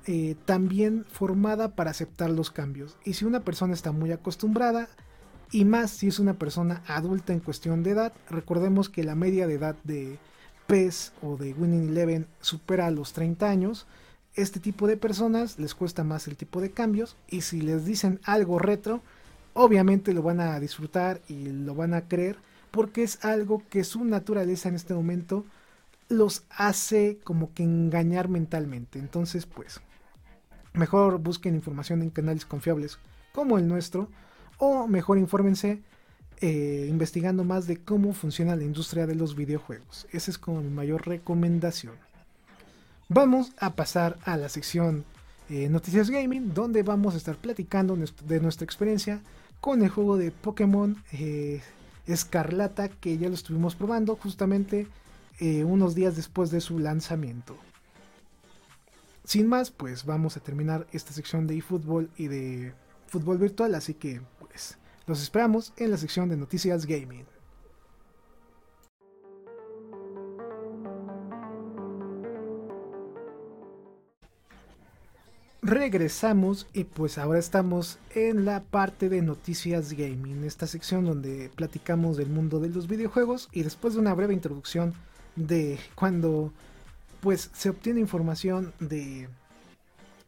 [0.06, 2.96] eh, tan bien formada para aceptar los cambios.
[3.04, 4.88] Y si una persona está muy acostumbrada,
[5.50, 9.46] y más si es una persona adulta en cuestión de edad, recordemos que la media
[9.46, 10.18] de edad de
[10.66, 13.86] PES o de Winning Eleven supera los 30 años,
[14.34, 18.20] este tipo de personas les cuesta más el tipo de cambios y si les dicen
[18.24, 19.00] algo retro,
[19.54, 22.36] obviamente lo van a disfrutar y lo van a creer
[22.70, 25.44] porque es algo que su naturaleza en este momento
[26.08, 28.98] los hace como que engañar mentalmente.
[28.98, 29.80] Entonces, pues,
[30.72, 32.98] mejor busquen información en canales confiables
[33.32, 34.08] como el nuestro
[34.58, 35.82] o mejor infórmense
[36.40, 40.06] eh, investigando más de cómo funciona la industria de los videojuegos.
[40.12, 41.94] Esa es como mi mayor recomendación.
[43.08, 45.04] Vamos a pasar a la sección
[45.50, 49.20] eh, Noticias Gaming, donde vamos a estar platicando de nuestra experiencia
[49.60, 51.60] con el juego de Pokémon eh,
[52.06, 54.86] Escarlata, que ya lo estuvimos probando justamente
[55.38, 57.56] eh, unos días después de su lanzamiento.
[59.24, 62.72] Sin más, pues vamos a terminar esta sección de eFootball y de
[63.06, 67.26] fútbol virtual, así que pues Los esperamos en la sección de noticias gaming.
[75.62, 82.16] Regresamos y pues ahora estamos en la parte de noticias gaming, esta sección donde platicamos
[82.16, 84.94] del mundo de los videojuegos y después de una breve introducción
[85.38, 86.52] de cuando
[87.20, 89.28] pues se obtiene información de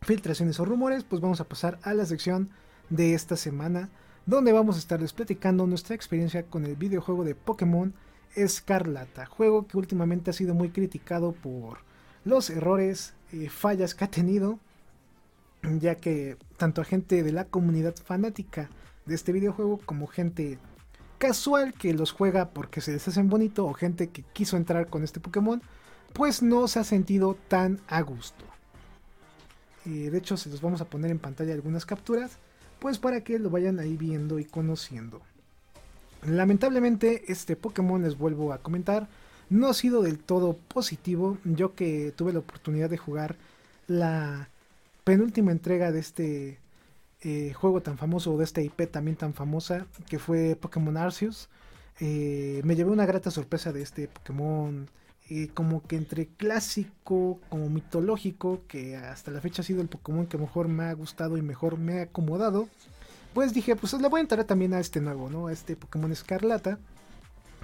[0.02, 2.50] filtraciones o rumores, pues vamos a pasar a la sección
[2.88, 3.90] de esta semana
[4.26, 7.94] donde vamos a estarles platicando nuestra experiencia con el videojuego de Pokémon
[8.34, 11.78] Escarlata, juego que últimamente ha sido muy criticado por
[12.24, 14.58] los errores y fallas que ha tenido
[15.62, 18.70] ya que tanto a gente de la comunidad fanática
[19.06, 20.58] de este videojuego como gente
[21.20, 25.04] casual que los juega porque se les hacen bonito o gente que quiso entrar con
[25.04, 25.60] este Pokémon,
[26.14, 28.44] pues no se ha sentido tan a gusto.
[29.84, 32.38] de hecho, se los vamos a poner en pantalla algunas capturas,
[32.78, 35.20] pues para que lo vayan ahí viendo y conociendo.
[36.26, 39.06] Lamentablemente, este Pokémon, les vuelvo a comentar,
[39.50, 41.36] no ha sido del todo positivo.
[41.44, 43.36] Yo que tuve la oportunidad de jugar
[43.88, 44.48] la
[45.04, 46.58] penúltima entrega de este
[47.22, 51.48] eh, juego tan famoso, de esta IP también tan famosa, que fue Pokémon Arceus.
[52.00, 54.88] Eh, me llevé una grata sorpresa de este Pokémon,
[55.28, 60.26] eh, como que entre clásico, como mitológico, que hasta la fecha ha sido el Pokémon
[60.26, 62.68] que mejor me ha gustado y mejor me ha acomodado.
[63.34, 65.48] Pues dije, pues le voy a entrar también a este nuevo, ¿no?
[65.48, 66.78] A este Pokémon Escarlata,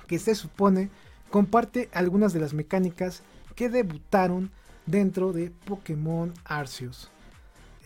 [0.07, 0.91] que se supone
[1.31, 3.23] comparte algunas de las mecánicas
[3.55, 4.51] que debutaron
[4.85, 7.11] dentro de Pokémon Arceus.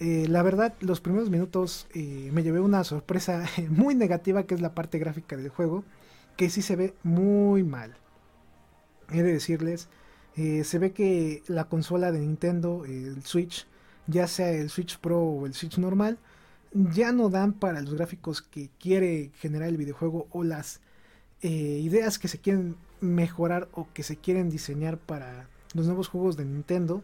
[0.01, 4.63] Eh, la verdad, los primeros minutos eh, me llevé una sorpresa muy negativa, que es
[4.63, 5.85] la parte gráfica del juego,
[6.37, 7.95] que sí se ve muy mal.
[9.13, 9.89] He de decirles,
[10.37, 13.67] eh, se ve que la consola de Nintendo, el Switch,
[14.07, 16.19] ya sea el Switch Pro o el Switch normal,
[16.73, 20.81] ya no dan para los gráficos que quiere generar el videojuego o las
[21.43, 26.45] ideas que se quieren mejorar o que se quieren diseñar para los nuevos juegos de
[26.45, 27.03] Nintendo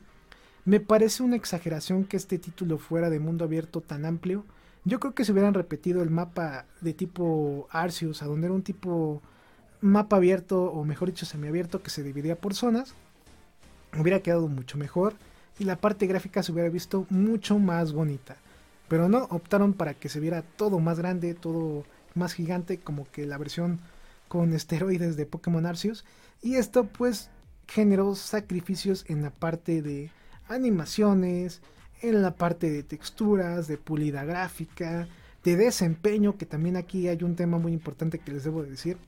[0.67, 4.45] me parece una exageración que este título fuera de mundo abierto tan amplio.
[4.85, 8.63] Yo creo que si hubieran repetido el mapa de tipo Arceus, a donde era un
[8.63, 9.23] tipo
[9.81, 12.95] mapa abierto, o mejor dicho, semiabierto, que se dividía por zonas,
[13.97, 15.15] hubiera quedado mucho mejor
[15.61, 18.37] y la parte gráfica se hubiera visto mucho más bonita.
[18.89, 21.85] Pero no, optaron para que se viera todo más grande, todo
[22.17, 23.79] más gigante, como que la versión
[24.27, 26.05] con esteroides de Pokémon Arceus.
[26.43, 27.31] Y esto pues
[27.69, 30.11] generó sacrificios en la parte de
[30.49, 31.61] animaciones,
[32.03, 35.09] en la parte de texturas, de pulida gráfica,
[35.45, 38.99] de desempeño, que también aquí hay un tema muy importante que les debo decir.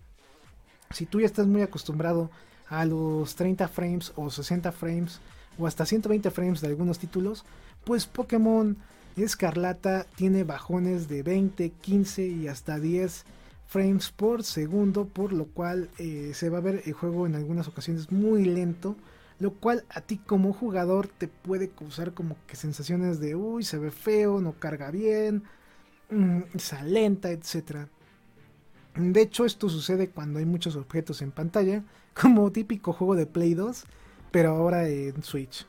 [0.91, 2.31] Si tú ya estás muy acostumbrado
[2.69, 5.21] a los 30 frames o 60 frames
[5.59, 7.45] o hasta 120 frames de algunos títulos,
[7.85, 8.77] pues Pokémon
[9.17, 13.25] Escarlata tiene bajones de 20, 15 y hasta 10
[13.67, 17.69] frames por segundo, por lo cual eh, se va a ver el juego en algunas
[17.69, 18.97] ocasiones muy lento
[19.41, 23.79] lo cual a ti como jugador te puede causar como que sensaciones de, uy, se
[23.79, 25.45] ve feo, no carga bien,
[26.11, 27.89] mmm, se lenta, etc.
[28.97, 31.85] De hecho, esto sucede cuando hay muchos objetos en pantalla,
[32.21, 33.85] como típico juego de Play 2,
[34.33, 35.67] pero ahora en Switch.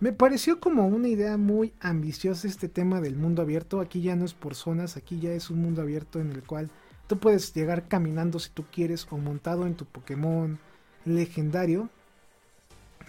[0.00, 3.80] Me pareció como una idea muy ambiciosa este tema del mundo abierto.
[3.80, 6.70] Aquí ya no es por zonas, aquí ya es un mundo abierto en el cual
[7.08, 10.60] tú puedes llegar caminando si tú quieres o montado en tu Pokémon
[11.04, 11.90] legendario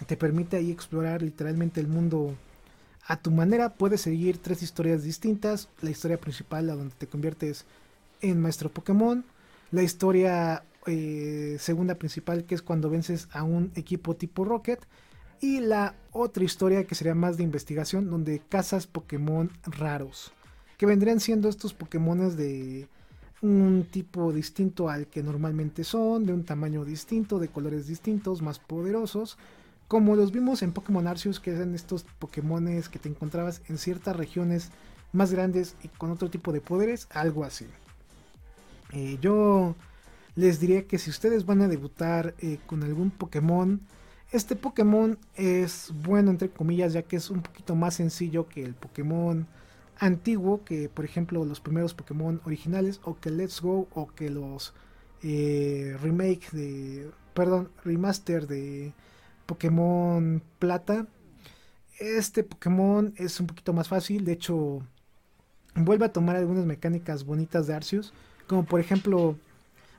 [0.06, 2.34] te permite ahí explorar literalmente el mundo
[3.06, 3.74] a tu manera.
[3.74, 5.68] Puedes seguir tres historias distintas.
[5.82, 7.64] La historia principal, la donde te conviertes
[8.20, 9.24] en maestro Pokémon.
[9.70, 14.80] La historia eh, segunda principal, que es cuando vences a un equipo tipo Rocket.
[15.40, 20.32] Y la otra historia que sería más de investigación, donde cazas Pokémon raros.
[20.76, 22.88] Que vendrían siendo estos Pokémon de
[23.42, 28.58] un tipo distinto al que normalmente son, de un tamaño distinto, de colores distintos, más
[28.58, 29.38] poderosos
[29.90, 34.14] como los vimos en Pokémon Arceus, que eran estos Pokémones que te encontrabas en ciertas
[34.14, 34.70] regiones
[35.12, 37.66] más grandes y con otro tipo de poderes, algo así.
[38.92, 39.74] Eh, yo
[40.36, 43.80] les diría que si ustedes van a debutar eh, con algún Pokémon,
[44.30, 48.74] este Pokémon es bueno entre comillas ya que es un poquito más sencillo que el
[48.74, 49.48] Pokémon
[49.98, 54.72] antiguo, que por ejemplo los primeros Pokémon originales, o que Let's Go, o que los
[55.24, 58.94] eh, remake de, perdón, remaster de
[59.50, 61.08] Pokémon Plata.
[61.98, 64.80] Este Pokémon es un poquito más fácil, de hecho
[65.74, 68.12] vuelve a tomar algunas mecánicas bonitas de Arceus,
[68.46, 69.36] como por ejemplo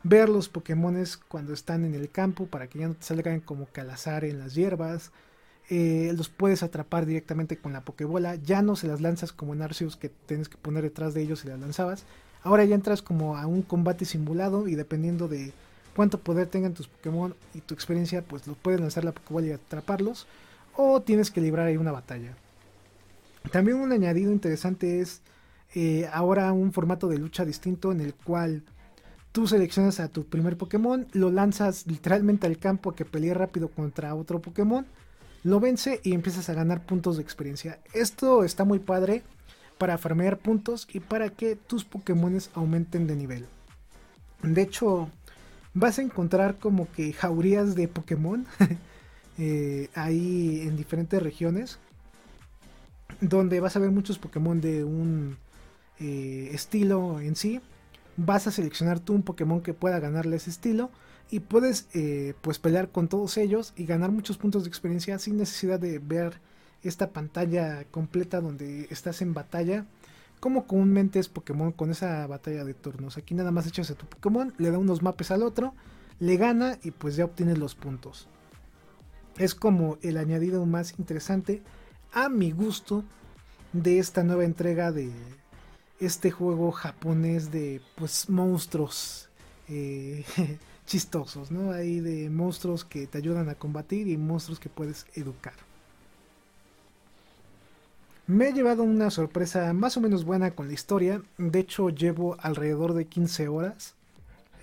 [0.03, 3.65] ver los Pokémones cuando están en el campo para que ya no te salgan como
[3.65, 5.11] calazar en las hierbas.
[5.69, 8.35] Eh, los puedes atrapar directamente con la Pokébola.
[8.35, 11.43] Ya no se las lanzas como en Arceus que tienes que poner detrás de ellos
[11.43, 12.05] y las lanzabas.
[12.43, 15.53] Ahora ya entras como a un combate simulado y dependiendo de
[15.95, 19.51] cuánto poder tengan tus Pokémon y tu experiencia, pues lo puedes lanzar la Pokéball y
[19.51, 20.27] atraparlos
[20.75, 22.35] o tienes que librar ahí una batalla.
[23.51, 25.21] También un añadido interesante es
[25.73, 28.63] eh, ahora un formato de lucha distinto en el cual
[29.31, 33.69] tú seleccionas a tu primer Pokémon, lo lanzas literalmente al campo a que pelee rápido
[33.69, 34.85] contra otro Pokémon,
[35.43, 37.79] lo vence y empiezas a ganar puntos de experiencia.
[37.93, 39.23] Esto está muy padre
[39.77, 43.45] para farmear puntos y para que tus Pokémon aumenten de nivel.
[44.43, 45.09] De hecho,
[45.73, 48.45] vas a encontrar como que jaurías de Pokémon
[49.37, 51.79] eh, ahí en diferentes regiones.
[53.19, 55.37] Donde vas a ver muchos Pokémon de un
[55.99, 57.61] eh, estilo en sí.
[58.17, 60.91] Vas a seleccionar tú un Pokémon que pueda ganarle ese estilo.
[61.29, 65.37] Y puedes eh, pues pelear con todos ellos y ganar muchos puntos de experiencia sin
[65.37, 66.39] necesidad de ver
[66.83, 69.85] esta pantalla completa donde estás en batalla
[70.41, 73.15] como comúnmente es Pokémon con esa batalla de turnos.
[73.15, 75.75] Aquí nada más echas a tu Pokémon, le da unos mapes al otro,
[76.19, 78.27] le gana y pues ya obtienes los puntos.
[79.37, 81.61] Es como el añadido más interesante
[82.11, 83.05] a mi gusto
[83.71, 85.11] de esta nueva entrega de
[85.99, 89.29] este juego japonés de pues monstruos
[89.69, 90.25] eh,
[90.87, 91.71] chistosos, ¿no?
[91.71, 95.53] Hay de monstruos que te ayudan a combatir y monstruos que puedes educar.
[98.31, 101.21] Me he llevado una sorpresa más o menos buena con la historia.
[101.37, 103.93] De hecho, llevo alrededor de 15 horas.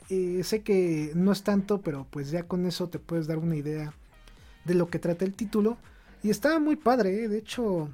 [0.08, 3.56] Eh, sé que no es tanto, pero pues ya con eso te puedes dar una
[3.56, 3.92] idea
[4.64, 5.76] de lo que trata el título.
[6.22, 7.28] Y estaba muy padre, ¿eh?
[7.28, 7.90] de hecho,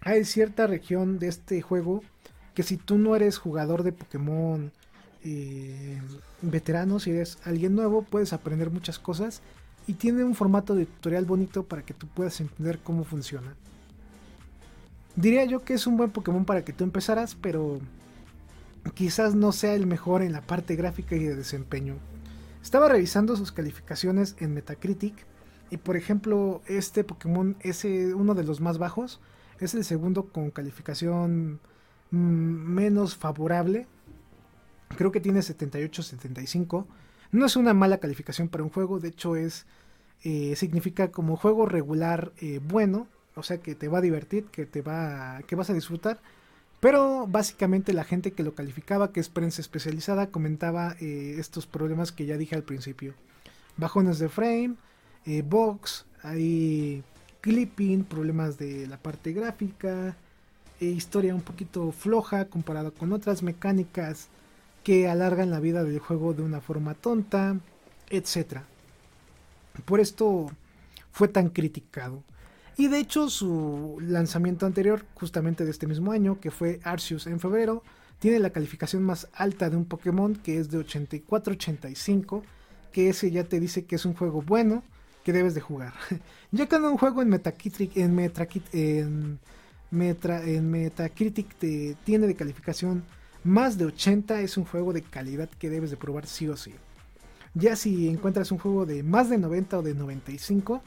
[0.00, 2.02] hay cierta región de este juego
[2.52, 4.72] que si tú no eres jugador de Pokémon
[5.22, 6.00] eh,
[6.40, 9.42] veterano, si eres alguien nuevo, puedes aprender muchas cosas.
[9.86, 13.54] Y tiene un formato de tutorial bonito para que tú puedas entender cómo funciona.
[15.16, 17.80] Diría yo que es un buen Pokémon para que tú empezaras, pero
[18.94, 21.96] quizás no sea el mejor en la parte gráfica y de desempeño.
[22.62, 25.14] Estaba revisando sus calificaciones en Metacritic
[25.70, 29.20] y por ejemplo este Pokémon es eh, uno de los más bajos,
[29.58, 31.60] es el segundo con calificación
[32.10, 33.86] mm, menos favorable,
[34.96, 36.86] creo que tiene 78-75,
[37.32, 39.66] no es una mala calificación para un juego, de hecho es
[40.24, 44.66] eh, significa como juego regular eh, bueno, o sea que te va a divertir, que
[44.66, 46.20] te va, que vas a disfrutar.
[46.80, 52.10] Pero básicamente la gente que lo calificaba, que es prensa especializada, comentaba eh, estos problemas
[52.10, 53.14] que ya dije al principio.
[53.76, 54.74] Bajones de frame,
[55.24, 57.04] eh, box, hay
[57.40, 60.16] clipping, problemas de la parte gráfica,
[60.80, 64.28] eh, historia un poquito floja comparado con otras mecánicas
[64.82, 67.60] que alargan la vida del juego de una forma tonta,
[68.10, 68.62] etc.
[69.84, 70.50] Por esto
[71.12, 72.24] fue tan criticado.
[72.76, 77.38] Y de hecho su lanzamiento anterior, justamente de este mismo año, que fue Arceus en
[77.38, 77.82] febrero,
[78.18, 82.42] tiene la calificación más alta de un Pokémon, que es de 84-85,
[82.92, 84.82] que ese ya te dice que es un juego bueno,
[85.24, 85.92] que debes de jugar.
[86.52, 88.18] ya cuando un juego en Metacritic, en,
[88.72, 89.38] en,
[89.90, 93.04] en Metacritic te tiene de calificación
[93.44, 96.74] más de 80, es un juego de calidad que debes de probar sí o sí.
[97.54, 100.82] Ya si encuentras un juego de más de 90 o de 95,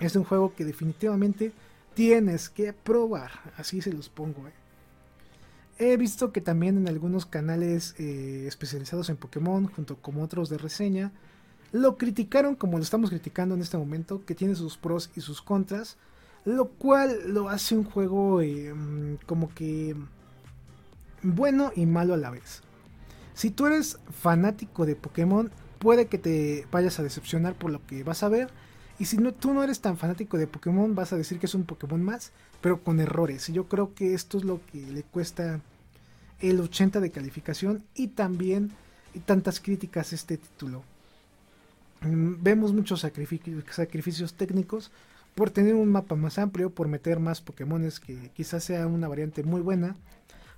[0.00, 1.52] es un juego que definitivamente
[1.94, 3.30] tienes que probar.
[3.56, 4.46] Así se los pongo.
[4.48, 4.52] Eh.
[5.78, 10.58] He visto que también en algunos canales eh, especializados en Pokémon, junto con otros de
[10.58, 11.12] reseña,
[11.72, 15.42] lo criticaron como lo estamos criticando en este momento, que tiene sus pros y sus
[15.42, 15.96] contras,
[16.44, 18.72] lo cual lo hace un juego eh,
[19.26, 19.96] como que
[21.22, 22.62] bueno y malo a la vez.
[23.34, 28.04] Si tú eres fanático de Pokémon, puede que te vayas a decepcionar por lo que
[28.04, 28.50] vas a ver,
[28.98, 31.54] y si no, tú no eres tan fanático de Pokémon, vas a decir que es
[31.54, 32.30] un Pokémon más,
[32.60, 33.48] pero con errores.
[33.48, 35.60] Y yo creo que esto es lo que le cuesta
[36.40, 38.70] el 80 de calificación y también
[39.20, 40.82] tantas críticas a este título.
[42.02, 44.90] Mm, vemos muchos sacrificios, técnicos
[45.34, 49.42] por tener un mapa más amplio, por meter más Pokémones que quizás sea una variante
[49.42, 49.96] muy buena.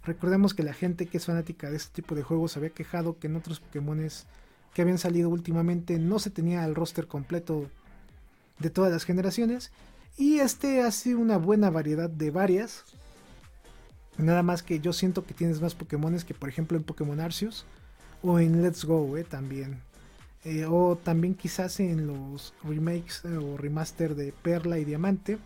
[0.05, 3.29] Recordemos que la gente que es fanática de este tipo de juegos había quejado que
[3.29, 4.27] en otros Pokémones
[4.75, 7.71] que habían salido últimamente no se tenía el roster completo
[8.59, 9.71] de todas las generaciones.
[10.17, 12.85] Y este hace una buena variedad de varias.
[14.19, 17.67] Nada más que yo siento que tienes más Pokémones que por ejemplo en Pokémon Arceus
[18.23, 19.81] o en Let's Go eh, también.
[20.45, 25.39] Eh, o también quizás en los remakes eh, o remaster de Perla y Diamante.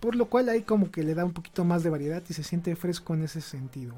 [0.00, 2.42] Por lo cual ahí como que le da un poquito más de variedad y se
[2.42, 3.94] siente fresco en ese sentido.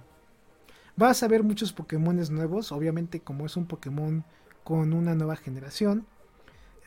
[0.97, 4.22] Vas a ver muchos Pokémones nuevos, obviamente como es un Pokémon
[4.64, 6.07] con una nueva generación.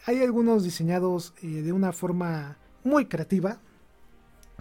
[0.06, 3.60] Hay algunos diseñados eh, de una forma muy creativa.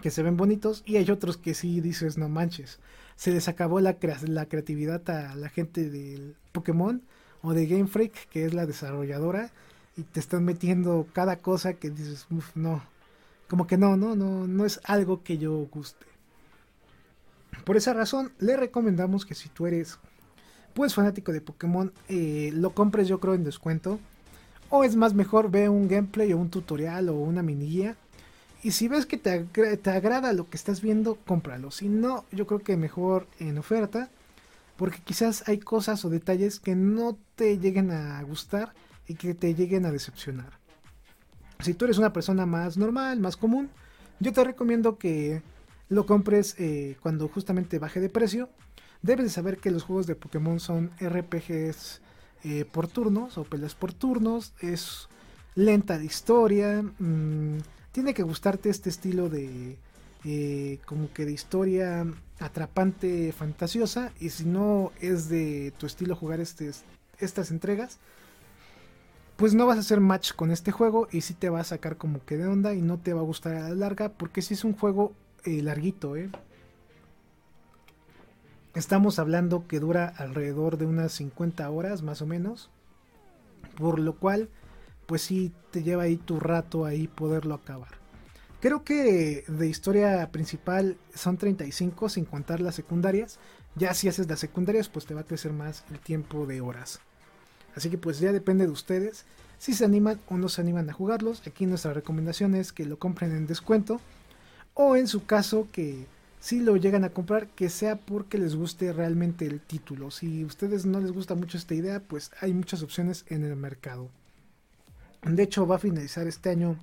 [0.03, 2.81] que se ven bonitos y hay otros que sí dices, no manches,
[3.17, 7.01] se les acabó la, la creatividad a la gente del Pokémon
[7.41, 9.53] o de Game Freak, que es la desarrolladora,
[9.97, 12.83] y te están metiendo cada cosa que dices, no,
[13.49, 16.07] como que no, no, no, no es algo que yo guste.
[17.65, 19.99] Por esa razón, le recomendamos que si tú eres
[20.75, 23.99] pues fanático de Pokémon, eh, lo compres yo creo en descuento.
[24.69, 27.97] O es más mejor ve un gameplay o un tutorial o una mini guía.
[28.63, 31.71] Y si ves que te, te agrada lo que estás viendo, cómpralo.
[31.71, 34.09] Si no, yo creo que mejor en oferta.
[34.77, 38.75] Porque quizás hay cosas o detalles que no te lleguen a gustar
[39.09, 40.59] y que te lleguen a decepcionar.
[41.61, 43.71] Si tú eres una persona más normal, más común,
[44.21, 45.43] yo te recomiendo que
[45.89, 48.51] lo compres eh, cuando justamente baje de precio.
[49.03, 52.01] Debes de saber que los juegos de Pokémon son RPGs
[52.45, 54.53] eh, por turnos o peleas por turnos.
[54.61, 55.09] Es
[55.55, 56.83] lenta de historia.
[56.99, 57.59] Mm,
[57.93, 59.79] tiene que gustarte este estilo de
[60.25, 62.07] eh, como que de historia
[62.41, 64.13] atrapante, fantasiosa.
[64.21, 66.71] Y si no es de tu estilo jugar este,
[67.19, 67.99] estas entregas,
[69.37, 71.97] pues no vas a hacer match con este juego y si te va a sacar
[71.97, 74.55] como que de onda y no te va a gustar a la larga porque si
[74.55, 75.13] es un juego
[75.45, 76.31] eh, larguito, ¿eh?
[78.77, 82.69] Estamos hablando que dura alrededor de unas 50 horas más o menos.
[83.75, 84.51] Por lo cual,
[85.07, 87.89] pues sí te lleva ahí tu rato ahí poderlo acabar.
[88.61, 93.39] Creo que de historia principal son 35 sin contar las secundarias.
[93.77, 97.01] Ya si haces las secundarias, pues te va a crecer más el tiempo de horas.
[97.75, 99.25] Así que pues ya depende de ustedes
[99.57, 101.43] si se animan o no se animan a jugarlos.
[101.47, 104.03] Aquí nuestra recomendación es que lo compren en descuento.
[104.75, 106.07] O en su caso que
[106.47, 110.13] si lo llegan a comprar, que sea porque les guste realmente el título.
[110.13, 113.57] Si a ustedes no les gusta mucho esta idea, pues hay muchas opciones en el
[113.57, 114.11] mercado.
[115.25, 116.77] De hecho, va a finalizar este año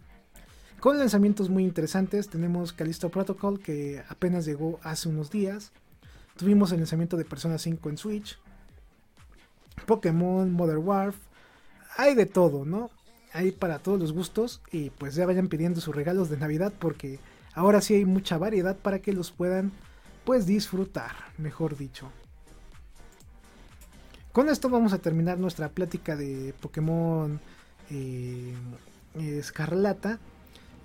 [0.82, 2.28] con lanzamientos muy interesantes.
[2.28, 5.72] Tenemos Callisto Protocol, que apenas llegó hace unos días.
[6.36, 8.38] Tuvimos el lanzamiento de Persona 5 en Switch.
[9.86, 11.24] Pokémon, Modern Warfare.
[11.96, 12.90] Hay de todo, ¿no?
[13.32, 14.62] Hay para todos los gustos.
[14.74, 17.22] Y pues ya vayan pidiendo sus regalos de Navidad porque
[17.56, 19.72] Ahora sí hay mucha variedad para que los puedan
[20.24, 22.10] pues disfrutar, mejor dicho.
[24.32, 27.40] Con esto vamos a terminar nuestra plática de Pokémon
[27.92, 28.56] eh,
[29.16, 30.20] Escarlata.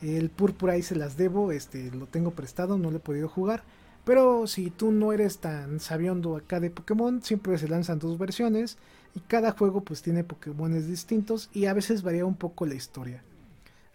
[0.02, 3.62] El Púrpura ahí se las debo, este lo tengo prestado, no lo he podido jugar.
[4.04, 8.78] Pero si tú no eres tan sabiondo acá de Pokémon, siempre se lanzan dos versiones
[9.14, 13.22] y cada juego pues tiene Pokémones distintos y a veces varía un poco la historia.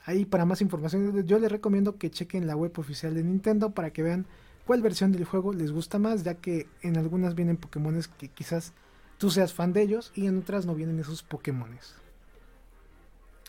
[0.06, 3.92] Ahí para más información yo les recomiendo que chequen la web oficial de Nintendo para
[3.92, 4.26] que vean
[4.66, 8.74] cuál versión del juego les gusta más, ya que en algunas vienen Pokémones que quizás
[9.18, 11.96] tú seas fan de ellos y en otras no vienen esos Pokémones.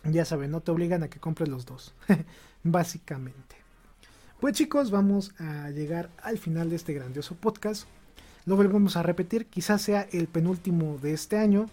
[0.05, 1.95] Ya saben, no te obligan a que compres los dos,
[2.63, 3.57] básicamente.
[4.39, 7.89] Pues chicos, vamos a llegar al final de este grandioso podcast.
[8.45, 11.67] Lo volvemos a repetir, quizás sea el penúltimo de este año.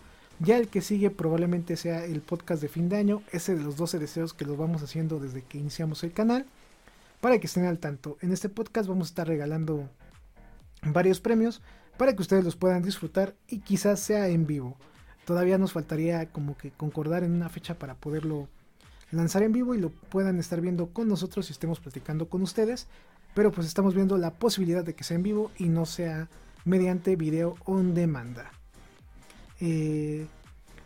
[0.44, 3.78] Ya el que sigue probablemente sea el podcast de fin de año, ese de los
[3.78, 6.48] 12 deseos que los vamos haciendo desde que iniciamos el canal.
[7.20, 9.88] Para que estén al tanto, en este podcast vamos a estar regalando
[10.82, 11.62] varios premios
[11.96, 14.78] para que ustedes los puedan disfrutar y quizás sea en vivo.
[15.26, 18.48] Todavía nos faltaría como que concordar en una fecha para poderlo
[19.12, 22.88] lanzar en vivo y lo puedan estar viendo con nosotros y estemos platicando con ustedes.
[23.36, 26.30] Pero pues estamos viendo la posibilidad de que sea en vivo y no sea
[26.66, 28.52] mediante video on demanda.
[29.62, 30.26] Eh,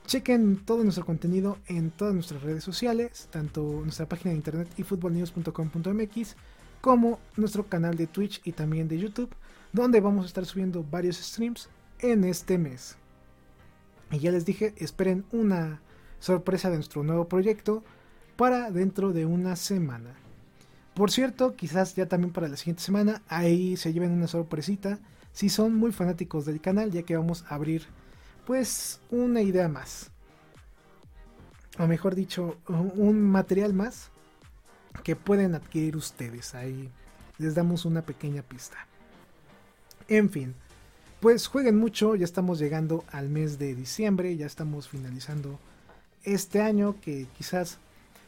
[0.05, 4.83] chequen todo nuestro contenido en todas nuestras redes sociales, tanto nuestra página de internet y
[4.83, 6.35] footballnews.com.mx
[6.81, 9.33] como nuestro canal de Twitch y también de YouTube,
[9.73, 11.69] donde vamos a estar subiendo varios streams
[11.99, 12.97] en este mes.
[14.11, 15.81] Y ya les dije, esperen una
[16.19, 17.83] sorpresa de nuestro nuevo proyecto
[18.35, 20.15] para dentro de una semana.
[20.93, 24.99] Por cierto, quizás ya también para la siguiente semana, ahí se lleven una sorpresita
[25.31, 27.87] si son muy fanáticos del canal, ya que vamos a abrir
[28.45, 30.11] pues una idea más.
[31.77, 34.09] O mejor dicho, un material más
[35.03, 36.55] que pueden adquirir ustedes.
[36.55, 36.89] Ahí
[37.37, 38.77] les damos una pequeña pista.
[40.07, 40.55] En fin,
[41.19, 45.59] pues jueguen mucho, ya estamos llegando al mes de diciembre, ya estamos finalizando
[46.23, 47.79] este año que quizás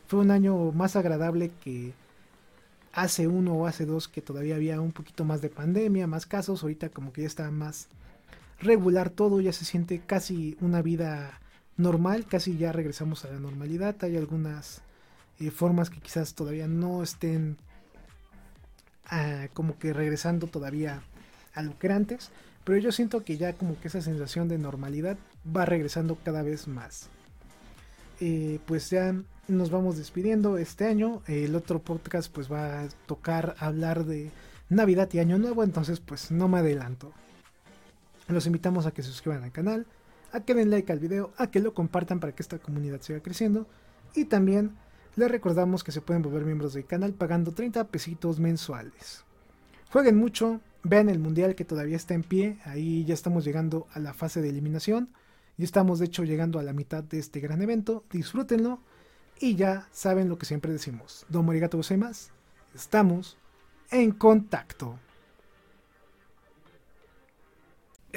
[0.08, 1.94] fue un año más agradable que
[2.94, 6.64] hace uno o hace dos que todavía había un poquito más de pandemia, más casos,
[6.64, 7.88] ahorita como que ya está más
[8.60, 11.40] regular todo, ya se siente casi una vida
[11.78, 13.96] normal, casi ya regresamos a la normalidad.
[14.02, 14.82] Hay algunas
[15.40, 17.58] eh, formas que quizás todavía no estén
[19.06, 21.02] ah, como que regresando todavía
[21.54, 22.32] a lo que antes,
[22.64, 25.18] pero yo siento que ya como que esa sensación de normalidad
[25.56, 27.10] va regresando cada vez más.
[28.20, 29.16] eh, pues ya
[29.48, 31.22] nos vamos despidiendo este año.
[31.28, 34.32] El otro podcast pues va a tocar hablar de
[34.70, 37.14] Navidad y Año Nuevo, entonces pues no me adelanto.
[38.28, 39.88] Los invitamos a que se suscriban al canal,
[40.32, 43.22] a que den like al video, a que lo compartan para que esta comunidad siga
[43.22, 43.68] creciendo
[44.14, 44.76] y también
[45.16, 49.24] les recordamos que se pueden volver miembros del canal pagando 30 pesitos mensuales.
[49.92, 54.00] Jueguen mucho, vean el mundial que todavía está en pie, ahí ya estamos llegando a
[54.00, 55.10] la fase de eliminación
[55.58, 58.80] y estamos de hecho llegando a la mitad de este gran evento, disfrútenlo
[59.40, 61.26] y ya saben lo que siempre decimos.
[61.30, 62.32] Don Morigato más
[62.76, 63.38] estamos
[63.90, 65.00] en contacto.